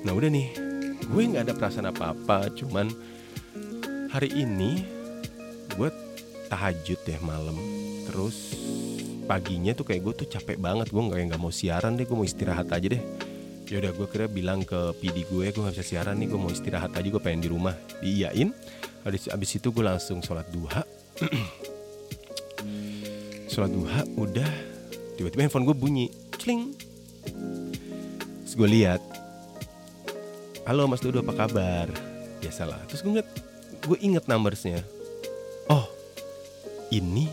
Nah 0.03 0.11
udah 0.11 0.29
nih. 0.31 0.47
Gue 1.11 1.27
nggak 1.27 1.43
ada 1.49 1.53
perasaan 1.57 1.87
apa-apa 1.91 2.51
cuman 2.55 2.87
hari 4.11 4.27
ini 4.31 4.83
gue 5.79 5.89
tahajud 6.51 6.99
ya 7.07 7.19
malam. 7.23 7.55
Terus 8.11 8.59
paginya 9.23 9.71
tuh 9.71 9.87
kayak 9.87 10.01
gue 10.03 10.13
tuh 10.19 10.27
capek 10.27 10.59
banget 10.59 10.91
gue 10.91 10.99
nggak 10.99 11.31
nggak 11.31 11.39
mau 11.39 11.47
siaran 11.55 11.95
deh 11.95 12.03
gue 12.03 12.17
mau 12.19 12.27
istirahat 12.27 12.67
aja 12.67 12.91
deh. 12.91 12.99
Ya 13.71 13.79
udah 13.79 13.95
gue 13.95 14.07
kira 14.11 14.27
bilang 14.27 14.67
ke 14.67 14.91
PD 14.99 15.23
gue 15.31 15.47
gue 15.47 15.61
nggak 15.63 15.79
bisa 15.79 15.87
siaran 15.87 16.19
nih 16.19 16.27
gue 16.27 16.35
mau 16.35 16.51
istirahat 16.51 16.91
aja 16.91 17.07
gue 17.07 17.21
pengen 17.23 17.47
di 17.47 17.49
rumah. 17.49 17.71
Diiyain. 18.03 18.51
Habis 19.07 19.31
abis 19.31 19.63
itu 19.63 19.71
gue 19.71 19.79
langsung 19.79 20.19
sholat 20.19 20.45
duha. 20.51 20.83
Sholat 23.51 23.67
duha 23.67 24.07
udah. 24.15 24.51
Tiba-tiba 25.19 25.43
handphone 25.43 25.67
gue 25.67 25.75
bunyi. 25.75 26.07
Cling. 26.39 26.71
Terus 28.47 28.55
gue 28.55 28.69
lihat 28.79 29.03
halo 30.63 30.87
mas 30.87 31.03
Dodo 31.03 31.19
apa 31.19 31.47
kabar? 31.47 31.87
Biasalah. 32.39 32.79
Terus 32.87 33.03
gue 33.03 33.11
ngeliat 33.11 33.29
gue 33.83 33.97
inget 33.99 34.23
numbersnya. 34.27 34.79
Oh 35.67 36.00
ini 36.91 37.25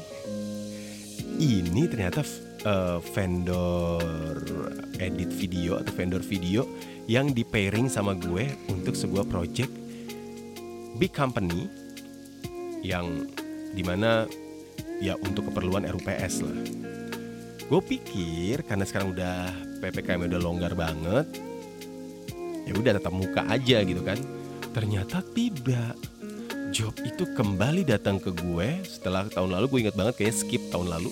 ini 1.38 1.83
ternyata 1.87 2.23
uh, 2.67 2.99
vendor 3.15 4.43
edit 4.99 5.31
video 5.31 5.79
atau 5.79 5.93
vendor 5.95 6.23
video 6.23 6.67
yang 7.07 7.31
di 7.31 7.47
pairing 7.47 7.87
sama 7.87 8.19
gue 8.19 8.50
untuk 8.71 8.99
sebuah 8.99 9.27
project 9.31 9.71
big 10.99 11.15
company 11.15 11.71
yang 12.83 13.27
di 13.71 13.83
mana 13.87 14.27
ya 14.99 15.15
untuk 15.23 15.50
keperluan 15.50 15.87
RUPS 15.87 16.35
lah. 16.43 16.59
Gue 17.69 17.81
pikir 17.85 18.65
karena 18.65 18.83
sekarang 18.88 19.15
udah 19.15 19.53
ppkm 19.79 20.27
udah 20.27 20.41
longgar 20.41 20.73
banget, 20.73 21.27
ya 22.67 22.73
udah 22.75 22.93
tetap 22.97 23.12
muka 23.12 23.45
aja 23.47 23.85
gitu 23.85 24.03
kan. 24.03 24.19
Ternyata 24.73 25.23
tidak. 25.37 26.17
Job 26.68 26.92
itu 27.00 27.25
kembali 27.32 27.88
datang 27.88 28.20
ke 28.20 28.28
gue 28.28 28.84
setelah 28.84 29.25
tahun 29.32 29.56
lalu 29.56 29.66
gue 29.72 29.80
ingat 29.88 29.96
banget 29.96 30.14
kayak 30.20 30.37
skip 30.37 30.62
tahun 30.68 30.92
lalu. 30.92 31.08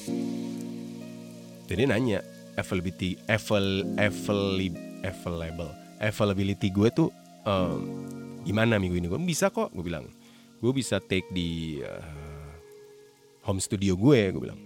Jadi 1.66 1.82
nanya 1.88 2.20
availability 2.60 3.16
avail, 3.24 3.82
avail, 3.96 4.40
available 5.00 5.72
availability 6.00 6.68
gue 6.68 6.88
tuh 6.92 7.08
um, 7.48 7.80
gimana 8.44 8.76
minggu 8.76 9.00
ini? 9.00 9.08
Gue 9.08 9.20
bisa 9.24 9.48
kok 9.48 9.72
gue 9.72 9.84
bilang. 9.84 10.04
Gue 10.60 10.72
bisa 10.76 11.00
take 11.00 11.28
di 11.32 11.80
uh, 11.80 12.04
home 13.48 13.60
studio 13.60 13.96
gue 13.96 14.20
gue 14.36 14.42
bilang. 14.42 14.60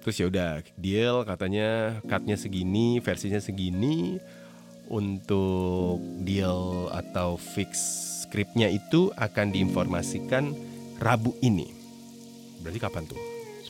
Terus 0.00 0.16
ya 0.16 0.26
udah 0.28 0.50
deal 0.80 1.24
katanya 1.28 2.00
cutnya 2.04 2.36
segini 2.36 3.00
versinya 3.04 3.40
segini 3.40 4.16
untuk 4.88 6.00
deal 6.24 6.88
atau 6.92 7.36
fix 7.36 8.08
scriptnya 8.30 8.70
itu 8.70 9.10
akan 9.18 9.50
diinformasikan 9.50 10.54
Rabu 11.02 11.34
ini. 11.42 11.66
Berarti 12.62 12.78
kapan 12.78 13.02
tuh? 13.10 13.18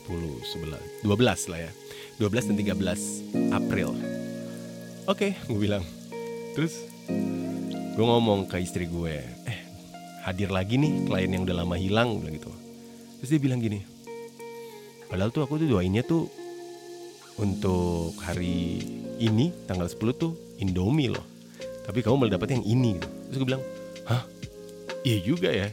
10, 0.04 0.44
11, 0.68 1.08
12 1.08 1.48
lah 1.48 1.60
ya. 1.64 1.72
12 2.20 2.52
dan 2.52 2.56
13 2.60 3.56
April. 3.56 3.96
Oke, 5.08 5.32
okay, 5.32 5.40
gue 5.48 5.56
bilang. 5.56 5.80
Terus 6.52 6.76
gue 7.96 8.04
ngomong 8.04 8.44
ke 8.46 8.60
istri 8.60 8.84
gue 8.84 9.16
Eh 9.48 9.58
hadir 10.28 10.52
lagi 10.52 10.76
nih 10.76 11.08
klien 11.08 11.32
yang 11.32 11.48
udah 11.48 11.64
lama 11.64 11.80
hilang 11.80 12.20
bilang 12.20 12.36
gitu. 12.36 12.52
Terus 13.20 13.28
dia 13.32 13.40
bilang 13.40 13.60
gini 13.60 13.80
Padahal 15.08 15.32
tuh 15.32 15.44
aku 15.44 15.60
tuh 15.60 15.68
doainnya 15.68 16.00
tuh 16.00 16.28
Untuk 17.40 18.16
hari 18.20 18.80
ini 19.20 19.52
tanggal 19.64 19.88
10 19.88 19.96
tuh 20.16 20.36
Indomie 20.60 21.08
loh. 21.08 21.24
Tapi 21.88 22.04
kamu 22.04 22.26
malah 22.26 22.36
dapet 22.36 22.60
yang 22.60 22.64
ini 22.68 23.00
gitu. 23.00 23.08
Terus 23.08 23.36
gue 23.40 23.48
bilang 23.48 23.64
Hah? 24.04 24.39
Iya 25.00 25.18
juga 25.24 25.48
ya. 25.48 25.68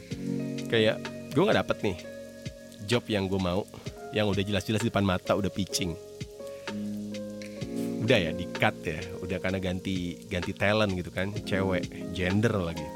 Kayak 0.68 1.04
gue 1.32 1.42
gak 1.44 1.60
dapet 1.64 1.78
nih 1.84 1.98
Job 2.88 3.04
yang 3.08 3.24
gue 3.28 3.40
mau 3.40 3.64
Yang 4.12 4.26
udah 4.36 4.44
jelas-jelas 4.44 4.82
di 4.84 4.88
depan 4.88 5.04
mata 5.04 5.36
udah 5.36 5.52
pitching. 5.52 5.92
Udah 8.00 8.18
ya 8.18 8.32
di 8.32 8.48
cut 8.48 8.76
ya. 8.80 9.00
Udah 9.20 9.36
karena 9.36 9.60
ganti 9.60 10.16
ganti 10.32 10.56
talent 10.56 10.96
gitu 10.96 11.12
kan 11.12 11.28
cewek 11.44 12.12
gender 12.16 12.56
lagi. 12.56 12.88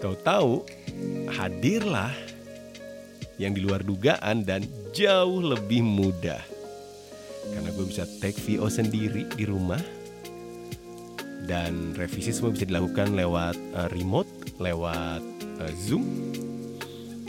Tahu-tahu 0.00 0.64
hadirlah 1.32 2.12
yang 3.36 3.52
di 3.52 3.60
luar 3.60 3.84
dugaan 3.84 4.46
dan 4.46 4.64
jauh 4.96 5.44
lebih 5.44 5.84
mudah. 5.84 6.40
Karena 7.44 7.68
gue 7.76 7.84
bisa 7.84 8.08
take 8.24 8.40
VO 8.40 8.72
sendiri 8.72 9.28
di 9.36 9.44
rumah 9.44 9.80
dan 11.44 11.92
revisi 11.92 12.32
semua 12.32 12.56
bisa 12.56 12.64
dilakukan 12.64 13.12
lewat 13.12 13.56
uh, 13.76 13.88
remote 13.92 14.28
lewat 14.58 15.22
uh, 15.60 15.72
zoom. 15.78 16.04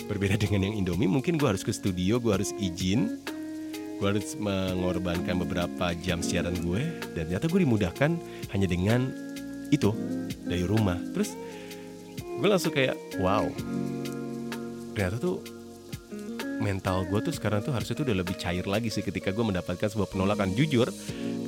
Berbeda 0.05 0.37
dengan 0.37 0.69
yang 0.69 0.75
Indomie 0.77 1.09
mungkin 1.09 1.41
gue 1.41 1.49
harus 1.49 1.65
ke 1.65 1.73
studio 1.73 2.21
gue 2.21 2.33
harus 2.33 2.53
izin. 2.61 3.21
Gue 3.95 4.07
harus 4.11 4.35
mengorbankan 4.35 5.39
beberapa 5.39 5.95
jam 6.03 6.19
siaran 6.19 6.53
gue 6.61 6.83
dan 7.15 7.31
ternyata 7.31 7.47
gue 7.47 7.61
dimudahkan 7.63 8.11
hanya 8.51 8.67
dengan 8.67 9.09
itu 9.73 9.95
dari 10.45 10.67
rumah. 10.67 10.99
Terus 11.15 11.33
gue 12.19 12.47
langsung 12.47 12.75
kayak 12.75 12.93
wow. 13.23 13.47
Ternyata 14.93 15.17
tuh 15.17 15.41
mental 16.59 17.03
gue 17.07 17.19
tuh 17.19 17.33
sekarang 17.35 17.63
tuh 17.63 17.75
harusnya 17.75 17.95
tuh 17.99 18.05
udah 18.07 18.17
lebih 18.23 18.35
cair 18.39 18.63
lagi 18.67 18.87
sih 18.87 19.03
ketika 19.03 19.31
gue 19.33 19.43
mendapatkan 19.43 19.89
sebuah 19.89 20.11
penolakan. 20.11 20.53
Jujur 20.53 20.91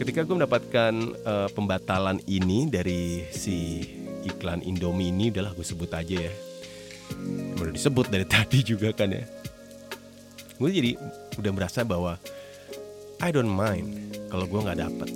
ketika 0.01 0.23
gue 0.25 0.35
mendapatkan 0.35 0.93
uh, 1.25 1.49
pembatalan 1.51 2.21
ini 2.25 2.67
dari 2.69 3.27
si 3.33 3.81
iklan 4.27 4.61
Indomie 4.61 5.09
ini 5.09 5.31
udahlah 5.31 5.55
gue 5.55 5.65
sebut 5.65 5.91
aja 5.95 6.27
ya 6.27 6.33
udah 7.57 7.73
disebut 7.73 8.11
dari 8.11 8.25
tadi 8.35 8.59
juga 8.61 8.91
kan 8.91 9.15
ya 9.15 9.23
gue 10.57 10.69
jadi 10.69 10.91
udah 11.37 11.51
merasa 11.53 11.85
bahwa 11.85 12.17
I 13.17 13.33
don't 13.33 13.49
mind 13.49 14.13
kalau 14.29 14.45
gue 14.45 14.59
nggak 14.61 14.77
dapet. 14.77 15.09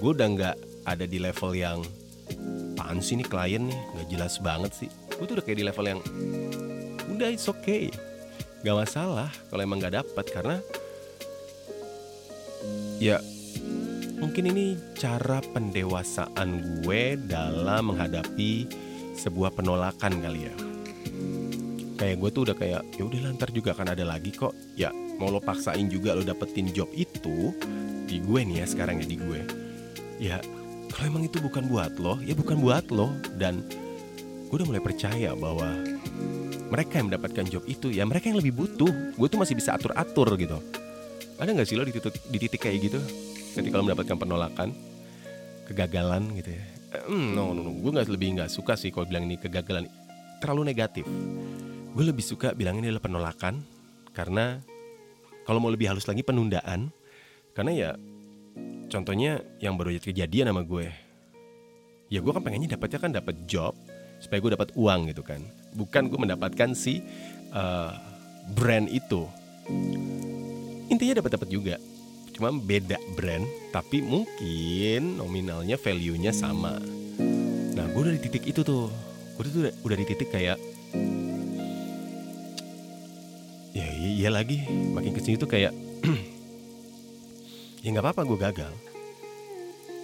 Gue 0.00 0.10
udah 0.16 0.28
nggak 0.32 0.56
ada 0.88 1.04
di 1.04 1.18
level 1.20 1.52
yang 1.52 1.84
apaan 2.72 3.04
sih 3.04 3.20
nih 3.20 3.28
klien 3.28 3.62
nih 3.68 3.78
nggak 3.92 4.06
jelas 4.08 4.40
banget 4.40 4.72
sih. 4.72 4.88
Gue 5.16 5.24
tuh 5.28 5.36
udah 5.36 5.44
kayak 5.44 5.58
di 5.60 5.66
level 5.68 5.86
yang 5.86 6.00
udah 7.12 7.28
it's 7.28 7.46
okay, 7.46 7.92
nggak 8.64 8.76
masalah 8.88 9.28
kalau 9.52 9.60
emang 9.60 9.78
nggak 9.78 10.00
dapet 10.00 10.26
karena 10.32 10.56
ya 12.96 13.20
mungkin 14.22 14.54
ini 14.54 14.78
cara 14.94 15.42
pendewasaan 15.42 16.62
gue 16.86 17.18
dalam 17.26 17.90
menghadapi 17.90 18.70
sebuah 19.18 19.50
penolakan 19.58 20.22
kali 20.22 20.46
ya. 20.46 20.54
Kayak 21.98 22.16
gue 22.22 22.30
tuh 22.30 22.42
udah 22.46 22.56
kayak 22.56 22.82
ya 22.94 23.02
udah 23.02 23.20
lantar 23.26 23.50
juga 23.50 23.74
akan 23.74 23.98
ada 23.98 24.06
lagi 24.06 24.30
kok. 24.30 24.54
Ya 24.78 24.94
mau 25.18 25.26
lo 25.26 25.42
paksain 25.42 25.90
juga 25.90 26.14
lo 26.14 26.22
dapetin 26.22 26.70
job 26.70 26.86
itu 26.94 27.50
di 28.06 28.22
gue 28.22 28.40
nih 28.46 28.62
ya 28.62 28.66
sekarang 28.70 29.02
ya 29.02 29.06
di 29.10 29.18
gue. 29.18 29.40
Ya 30.22 30.38
kalau 30.94 31.18
emang 31.18 31.26
itu 31.26 31.42
bukan 31.42 31.66
buat 31.66 31.98
lo 31.98 32.22
ya 32.22 32.38
bukan 32.38 32.62
buat 32.62 32.94
lo. 32.94 33.10
Dan 33.34 33.66
gue 34.46 34.54
udah 34.54 34.70
mulai 34.70 34.82
percaya 34.82 35.34
bahwa 35.34 35.82
mereka 36.70 37.02
yang 37.02 37.10
mendapatkan 37.10 37.44
job 37.50 37.66
itu 37.66 37.90
ya 37.90 38.06
mereka 38.06 38.30
yang 38.30 38.38
lebih 38.38 38.54
butuh. 38.54 39.18
Gue 39.18 39.26
tuh 39.26 39.42
masih 39.42 39.58
bisa 39.58 39.74
atur 39.74 39.90
atur 39.98 40.30
gitu. 40.38 40.62
Ada 41.42 41.58
nggak 41.58 41.66
sih 41.66 41.74
lo 41.74 41.82
di 41.82 41.90
titik, 41.90 42.14
di 42.30 42.38
titik 42.38 42.62
kayak 42.62 42.78
gitu 42.86 43.02
ketika 43.52 43.78
lo 43.78 43.84
mendapatkan 43.84 44.16
penolakan 44.16 44.68
kegagalan 45.68 46.32
gitu 46.40 46.50
ya. 46.56 46.64
Hmm, 47.08 47.32
no, 47.32 47.56
no, 47.56 47.64
no. 47.64 47.72
gue 47.72 47.90
nggak 47.92 48.08
lebih 48.12 48.36
nggak 48.36 48.50
suka 48.52 48.76
sih 48.76 48.92
kalau 48.92 49.08
bilang 49.08 49.24
ini 49.24 49.40
kegagalan. 49.40 49.88
Terlalu 50.42 50.74
negatif. 50.74 51.06
Gue 51.92 52.04
lebih 52.04 52.24
suka 52.24 52.52
bilang 52.52 52.80
ini 52.80 52.92
adalah 52.92 53.04
penolakan 53.04 53.62
karena 54.12 54.60
kalau 55.48 55.58
mau 55.62 55.72
lebih 55.72 55.88
halus 55.88 56.08
lagi 56.08 56.20
penundaan. 56.20 56.92
Karena 57.52 57.72
ya 57.72 57.90
contohnya 58.88 59.44
yang 59.60 59.76
baru 59.76 59.96
kejadian 60.00 60.52
sama 60.52 60.64
gue. 60.64 60.88
Ya 62.12 62.20
gue 62.20 62.32
kan 62.32 62.44
pengennya 62.44 62.76
dapatnya 62.76 62.98
kan 63.00 63.12
dapat 63.12 63.36
job 63.48 63.72
supaya 64.20 64.38
gue 64.40 64.52
dapat 64.52 64.68
uang 64.76 65.08
gitu 65.12 65.24
kan. 65.24 65.40
Bukan 65.72 66.12
gue 66.12 66.18
mendapatkan 66.20 66.76
si 66.76 67.00
uh, 67.56 67.92
brand 68.52 68.88
itu. 68.92 69.24
Intinya 70.92 71.24
dapat 71.24 71.40
dapat 71.40 71.48
juga 71.48 71.76
cuma 72.32 72.48
beda 72.52 72.96
brand 73.14 73.44
tapi 73.70 74.00
mungkin 74.00 75.20
nominalnya 75.20 75.76
value 75.76 76.16
nya 76.16 76.32
sama. 76.32 76.80
Nah 77.76 77.84
gue 77.92 78.00
udah 78.00 78.14
di 78.16 78.22
titik 78.24 78.48
itu 78.48 78.64
tuh. 78.64 78.88
Gue 79.36 79.48
tuh 79.48 79.60
udah, 79.68 79.74
udah 79.84 79.96
di 79.96 80.06
titik 80.08 80.28
kayak 80.32 80.58
ya 83.76 83.86
iya 83.96 84.28
lagi. 84.32 84.64
Makin 84.68 85.12
ke 85.12 85.20
sini 85.20 85.36
tuh 85.36 85.48
kayak 85.48 85.72
ya 87.84 87.88
nggak 87.92 88.04
apa-apa 88.04 88.22
gue 88.24 88.38
gagal. 88.40 88.72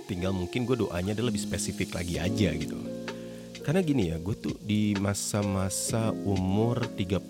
Tinggal 0.09 0.33
mungkin 0.33 0.65
gue 0.65 0.77
doanya 0.77 1.13
adalah 1.13 1.29
lebih 1.33 1.45
spesifik 1.45 1.93
lagi 1.97 2.17
aja 2.17 2.53
gitu 2.57 2.98
karena 3.69 3.85
gini 3.85 4.09
ya 4.09 4.17
gue 4.17 4.33
tuh 4.33 4.57
di 4.65 4.97
masa-masa 4.97 6.09
umur 6.25 6.89
33 6.89 7.21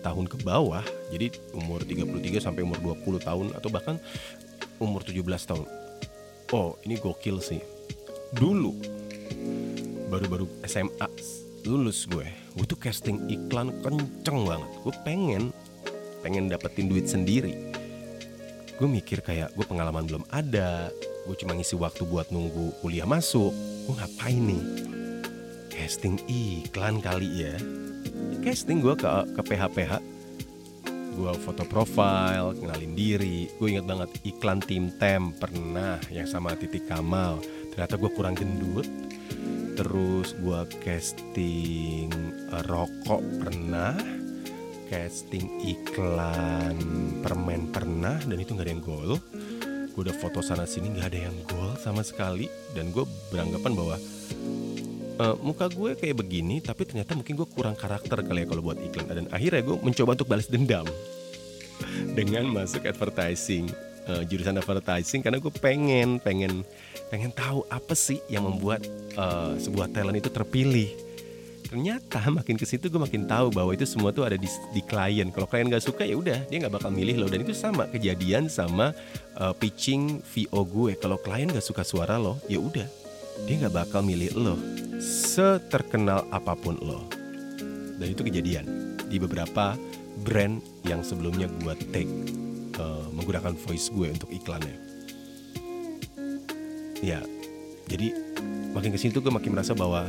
tahun 0.00 0.24
ke 0.24 0.40
bawah 0.40 0.80
jadi 1.12 1.28
umur 1.52 1.84
33 1.84 2.40
sampai 2.40 2.64
umur 2.64 2.80
20 2.80 3.20
tahun 3.20 3.46
atau 3.52 3.68
bahkan 3.68 4.00
umur 4.80 5.04
17 5.04 5.20
tahun. 5.44 5.68
Oh 6.56 6.80
ini 6.88 6.96
gokil 6.96 7.36
sih. 7.44 7.60
Dulu 8.32 8.72
baru-baru 10.08 10.48
SMA 10.64 11.04
lulus 11.68 12.08
gue 12.08 12.32
gue 12.32 12.64
tuh 12.64 12.80
casting 12.80 13.28
iklan 13.28 13.68
kenceng 13.84 14.40
banget. 14.48 14.70
Gue 14.88 14.94
pengen 15.04 15.52
pengen 16.24 16.48
dapetin 16.48 16.88
duit 16.88 17.12
sendiri. 17.12 17.76
Gue 18.80 18.88
mikir 18.88 19.20
kayak 19.20 19.52
gue 19.52 19.68
pengalaman 19.68 20.08
belum 20.08 20.24
ada 20.32 20.88
gue 21.28 21.36
cuma 21.36 21.52
ngisi 21.52 21.76
waktu 21.76 22.08
buat 22.08 22.32
nunggu 22.32 22.80
kuliah 22.80 23.04
masuk 23.04 23.52
gue 23.84 23.94
ngapain 24.00 24.40
nih 24.40 24.64
casting 25.84 26.16
iklan 26.24 26.96
kali 27.04 27.44
ya. 27.44 27.52
Casting 28.40 28.80
gue 28.80 28.96
ke 28.96 29.04
ke 29.36 29.42
PH 29.52 29.62
PH 29.76 29.92
gue 31.12 31.32
foto 31.44 31.60
profile 31.68 32.56
kenalin 32.56 32.96
diri. 32.96 33.52
Gue 33.60 33.76
ingat 33.76 33.84
banget 33.84 34.10
iklan 34.24 34.64
tim 34.64 34.88
tem 34.96 35.28
pernah 35.36 36.00
yang 36.08 36.24
sama 36.24 36.56
titik 36.56 36.88
kamal. 36.88 37.36
Ternyata 37.68 38.00
gue 38.00 38.10
kurang 38.16 38.32
gendut. 38.32 38.88
Terus 39.76 40.32
gue 40.40 40.60
casting 40.80 42.08
rokok 42.64 43.20
pernah. 43.44 43.92
Casting 44.88 45.68
iklan 45.68 46.80
permen 47.20 47.68
pernah 47.76 48.16
dan 48.24 48.40
itu 48.40 48.56
nggak 48.56 48.64
ada 48.64 48.72
yang 48.72 48.80
gol. 48.80 49.20
Gue 49.92 50.00
udah 50.00 50.16
foto 50.16 50.40
sana 50.40 50.64
sini 50.64 50.96
nggak 50.96 51.12
ada 51.12 51.20
yang 51.28 51.36
gol 51.44 51.76
sama 51.76 52.00
sekali. 52.00 52.48
Dan 52.72 52.88
gue 52.88 53.04
beranggapan 53.28 53.72
bahwa 53.76 53.96
uh, 55.18 55.36
muka 55.38 55.70
gue 55.70 55.94
kayak 55.94 56.16
begini 56.18 56.58
tapi 56.58 56.86
ternyata 56.88 57.14
mungkin 57.14 57.34
gue 57.38 57.48
kurang 57.50 57.76
karakter 57.78 58.22
kali 58.22 58.44
ya 58.44 58.46
kalau 58.48 58.62
buat 58.62 58.78
iklan. 58.78 59.06
Dan 59.10 59.26
akhirnya 59.30 59.62
gue 59.62 59.76
mencoba 59.78 60.10
untuk 60.18 60.28
balas 60.28 60.48
dendam 60.50 60.86
dengan 62.18 62.44
masuk 62.50 62.86
advertising 62.86 63.70
uh, 64.10 64.22
jurusan 64.26 64.58
advertising 64.58 65.20
karena 65.22 65.38
gue 65.38 65.52
pengen 65.58 66.18
pengen 66.20 66.62
pengen 67.08 67.30
tahu 67.30 67.62
apa 67.70 67.94
sih 67.94 68.18
yang 68.26 68.48
membuat 68.48 68.82
uh, 69.14 69.54
sebuah 69.58 69.90
talent 69.92 70.18
itu 70.18 70.30
terpilih. 70.30 70.90
Ternyata 71.64 72.30
makin 72.30 72.54
ke 72.54 72.62
situ 72.68 72.86
gue 72.86 73.02
makin 73.02 73.26
tahu 73.26 73.50
bahwa 73.50 73.74
itu 73.74 73.82
semua 73.82 74.14
tuh 74.14 74.22
ada 74.22 74.38
di, 74.38 74.46
di 74.70 74.78
klien. 74.84 75.26
Kalau 75.34 75.48
klien 75.50 75.66
gak 75.66 75.82
suka 75.82 76.06
ya 76.06 76.14
udah 76.14 76.46
dia 76.46 76.56
nggak 76.62 76.70
bakal 76.70 76.94
milih 76.94 77.18
lo. 77.18 77.26
Dan 77.26 77.42
itu 77.42 77.50
sama 77.50 77.90
kejadian 77.90 78.46
sama 78.46 78.94
uh, 79.34 79.50
pitching 79.56 80.22
VO 80.22 80.62
gue. 80.62 80.92
Kalau 80.94 81.18
klien 81.18 81.50
gak 81.50 81.64
suka 81.64 81.82
suara 81.82 82.14
lo 82.20 82.38
ya 82.46 82.62
udah 82.62 82.86
dia 83.42 83.66
nggak 83.66 83.74
bakal 83.74 84.00
milih 84.06 84.30
lo 84.38 84.54
seterkenal 85.34 86.30
apa 86.30 86.54
pun 86.54 86.78
lo. 86.78 87.02
Dan 87.98 88.06
itu 88.14 88.22
kejadian 88.22 88.94
di 89.10 89.18
beberapa 89.18 89.74
brand 90.22 90.62
yang 90.86 91.02
sebelumnya 91.02 91.50
gue 91.58 91.74
take 91.90 92.10
uh, 92.78 93.10
menggunakan 93.10 93.58
voice 93.66 93.90
gue 93.90 94.14
untuk 94.14 94.30
iklannya. 94.30 94.78
Ya 97.02 97.18
jadi 97.90 98.14
makin 98.70 98.94
ke 98.94 98.98
sini 98.98 99.10
tuh 99.10 99.26
gue 99.26 99.34
makin 99.34 99.58
merasa 99.58 99.74
bahwa 99.74 100.06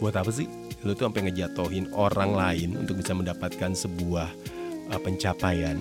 buat 0.00 0.16
apa 0.16 0.32
sih? 0.32 0.48
Lo 0.88 0.96
tuh 0.96 1.12
sampai 1.12 1.28
ngejatohin 1.28 1.92
orang 1.92 2.32
lain 2.32 2.80
untuk 2.80 2.96
bisa 3.04 3.12
mendapatkan 3.12 3.76
sebuah 3.76 4.28
uh, 4.88 5.00
pencapaian. 5.04 5.76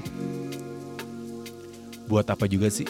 Buat 2.11 2.35
apa 2.35 2.43
juga 2.51 2.67
sih? 2.67 2.87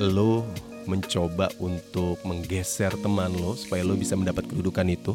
Lo 0.00 0.48
mencoba 0.88 1.52
untuk 1.60 2.16
menggeser 2.24 2.96
teman 3.04 3.28
lo 3.36 3.52
supaya 3.52 3.84
lo 3.84 3.92
bisa 3.92 4.16
mendapat 4.16 4.47
kedudukan 4.58 4.90
itu. 4.90 5.14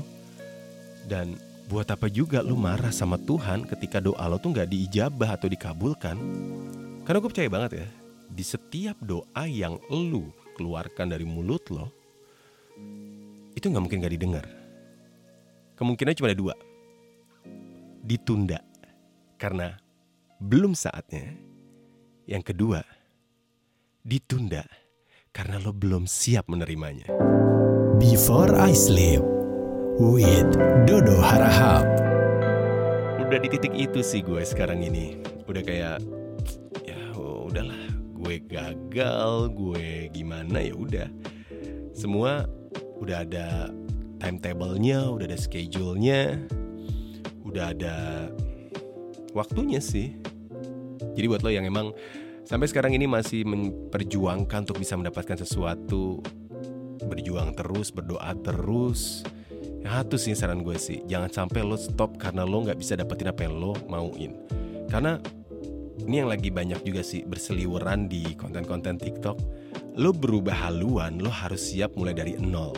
Dan 1.04 1.36
buat 1.68 1.92
apa 1.92 2.08
juga 2.08 2.40
lo 2.40 2.56
marah 2.56 2.96
sama 2.96 3.20
Tuhan 3.20 3.68
ketika 3.68 4.00
doa 4.00 4.24
lo 4.32 4.40
tuh 4.40 4.56
nggak 4.56 4.72
diijabah 4.72 5.36
atau 5.36 5.52
dikabulkan? 5.52 6.16
Karena 7.04 7.18
gue 7.20 7.30
percaya 7.30 7.52
banget 7.52 7.72
ya 7.84 7.88
di 8.34 8.42
setiap 8.42 8.98
doa 9.04 9.44
yang 9.46 9.76
lo 9.92 10.32
keluarkan 10.56 11.14
dari 11.14 11.28
mulut 11.28 11.62
lo 11.70 11.92
itu 13.54 13.70
nggak 13.70 13.84
mungkin 13.84 14.02
gak 14.02 14.16
didengar. 14.16 14.46
Kemungkinan 15.78 16.16
cuma 16.18 16.28
ada 16.32 16.38
dua. 16.38 16.56
Ditunda 18.02 18.60
karena 19.38 19.78
belum 20.42 20.74
saatnya. 20.74 21.38
Yang 22.24 22.56
kedua 22.56 22.82
ditunda 24.04 24.64
karena 25.36 25.60
lo 25.60 25.76
belum 25.76 26.08
siap 26.10 26.50
menerimanya. 26.50 27.12
Before 28.00 28.58
I 28.58 28.74
Sleep 28.74 29.33
with 30.02 30.50
Dodo 30.90 31.22
Harahap. 31.22 31.86
Udah 33.22 33.38
di 33.38 33.50
titik 33.50 33.74
itu 33.78 34.02
sih 34.02 34.26
gue 34.26 34.42
sekarang 34.42 34.82
ini. 34.82 35.22
Udah 35.46 35.62
kayak 35.62 36.02
ya 36.82 37.00
udahlah, 37.14 37.94
gue 38.18 38.42
gagal, 38.50 39.54
gue 39.54 40.10
gimana 40.10 40.66
ya 40.66 40.74
udah. 40.74 41.08
Semua 41.94 42.50
udah 42.98 43.22
ada 43.22 43.70
timetable-nya, 44.18 45.14
udah 45.14 45.30
ada 45.30 45.38
schedule-nya, 45.38 46.42
udah 47.46 47.66
ada 47.78 47.96
waktunya 49.38 49.78
sih. 49.78 50.18
Jadi 51.14 51.26
buat 51.30 51.46
lo 51.46 51.54
yang 51.54 51.70
emang 51.70 51.94
sampai 52.50 52.66
sekarang 52.66 52.98
ini 52.98 53.06
masih 53.06 53.46
memperjuangkan 53.46 54.66
untuk 54.66 54.82
bisa 54.82 54.98
mendapatkan 54.98 55.38
sesuatu 55.38 56.18
berjuang 57.04 57.54
terus 57.54 57.94
berdoa 57.94 58.34
terus 58.42 59.22
ya 59.84 60.02
itu 60.02 60.16
sih 60.16 60.34
saran 60.34 60.64
gue 60.64 60.80
sih 60.80 61.04
jangan 61.06 61.30
sampai 61.30 61.62
lo 61.62 61.76
stop 61.76 62.16
karena 62.16 62.48
lo 62.48 62.64
nggak 62.64 62.80
bisa 62.80 62.96
dapetin 62.96 63.30
apa 63.30 63.46
yang 63.46 63.60
lo 63.60 63.76
mauin 63.92 64.32
karena 64.88 65.20
ini 66.04 66.24
yang 66.24 66.32
lagi 66.32 66.50
banyak 66.50 66.82
juga 66.88 67.04
sih 67.04 67.28
berseliweran 67.28 68.08
di 68.08 68.36
konten-konten 68.40 68.96
TikTok 68.96 69.38
lo 70.00 70.10
berubah 70.16 70.56
haluan 70.72 71.20
lo 71.20 71.30
harus 71.30 71.76
siap 71.76 71.94
mulai 72.00 72.16
dari 72.16 72.40
nol 72.40 72.74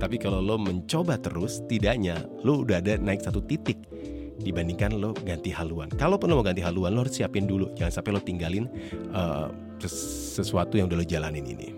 tapi 0.00 0.18
kalau 0.18 0.42
lo 0.42 0.56
mencoba 0.58 1.20
terus 1.20 1.62
tidaknya 1.68 2.24
lo 2.42 2.64
udah 2.66 2.82
ada 2.82 2.98
naik 2.98 3.22
satu 3.22 3.44
titik 3.44 3.78
dibandingkan 4.34 4.98
lo 4.98 5.14
ganti 5.22 5.54
haluan. 5.54 5.86
Kalaupun 5.94 6.26
lo 6.26 6.42
mau 6.42 6.46
ganti 6.46 6.60
haluan, 6.64 6.92
lo 6.92 7.06
harus 7.06 7.14
siapin 7.14 7.46
dulu. 7.46 7.70
Jangan 7.78 8.02
sampai 8.02 8.10
lo 8.10 8.20
tinggalin 8.20 8.66
uh, 9.14 9.46
sesuatu 9.86 10.74
yang 10.74 10.90
udah 10.90 10.98
lo 10.98 11.06
jalanin 11.06 11.46
ini. 11.46 11.70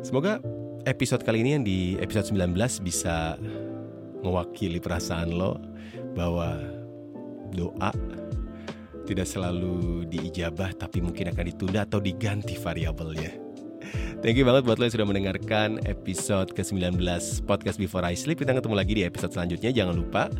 Semoga 0.00 0.40
episode 0.86 1.26
kali 1.26 1.42
ini 1.42 1.50
yang 1.58 1.64
di 1.66 1.78
episode 1.98 2.30
19 2.30 2.54
bisa 2.86 3.34
mewakili 4.22 4.78
perasaan 4.78 5.34
lo 5.34 5.58
bahwa 6.14 6.62
doa 7.52 7.90
tidak 9.06 9.26
selalu 9.26 10.06
diijabah 10.06 10.74
tapi 10.78 11.02
mungkin 11.02 11.30
akan 11.34 11.44
ditunda 11.50 11.82
atau 11.82 11.98
diganti 11.98 12.54
variabelnya. 12.54 13.34
Thank 14.24 14.40
you 14.40 14.48
banget 14.48 14.66
buat 14.66 14.80
lo 14.80 14.88
yang 14.88 14.94
sudah 14.96 15.06
mendengarkan 15.06 15.78
episode 15.86 16.50
ke-19 16.56 16.98
Podcast 17.46 17.78
Before 17.78 18.02
I 18.02 18.18
Sleep. 18.18 18.42
Kita 18.42 18.56
ketemu 18.56 18.74
lagi 18.74 18.92
di 18.96 19.02
episode 19.06 19.30
selanjutnya. 19.30 19.70
Jangan 19.70 19.94
lupa 19.94 20.32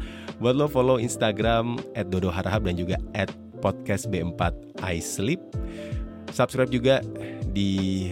buat 0.42 0.56
lo 0.56 0.66
follow 0.66 0.98
Instagram 0.98 1.78
At 1.94 2.10
Dodo 2.10 2.32
Harahap 2.32 2.66
dan 2.66 2.74
juga 2.74 2.96
at 3.14 3.30
podcast 3.62 4.10
B4 4.10 4.50
I 4.82 4.98
Sleep. 4.98 5.38
Subscribe 6.34 6.72
juga 6.72 7.04
di 7.54 8.10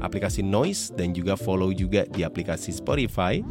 aplikasi 0.00 0.40
Noise 0.40 0.96
Dan 0.96 1.12
juga 1.12 1.36
follow 1.36 1.74
juga 1.74 2.08
di 2.08 2.24
aplikasi 2.24 2.72
Spotify 2.72 3.44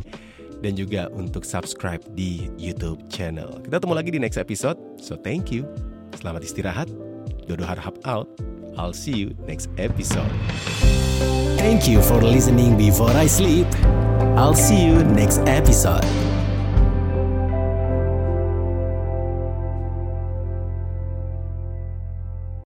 Dan 0.65 0.73
juga 0.73 1.11
untuk 1.13 1.45
subscribe 1.45 2.01
di 2.17 2.49
YouTube 2.57 3.05
channel 3.11 3.61
Kita 3.61 3.77
ketemu 3.77 3.93
lagi 3.93 4.09
di 4.09 4.19
next 4.21 4.41
episode 4.41 4.79
So 4.97 5.13
thank 5.19 5.53
you 5.53 5.69
Selamat 6.17 6.41
istirahat 6.41 6.89
Dodo 7.45 7.67
Harahap 7.67 8.01
out 8.07 8.29
I'll 8.77 8.93
see 8.93 9.13
you 9.13 9.35
next 9.47 9.69
episode. 9.77 10.31
Thank 11.57 11.87
you 11.87 12.01
for 12.01 12.21
listening 12.21 12.77
before 12.77 13.11
I 13.11 13.27
sleep. 13.27 13.67
I'll 14.37 14.55
see 14.55 14.85
you 14.85 15.03
next 15.03 15.39
episode. 15.45 16.30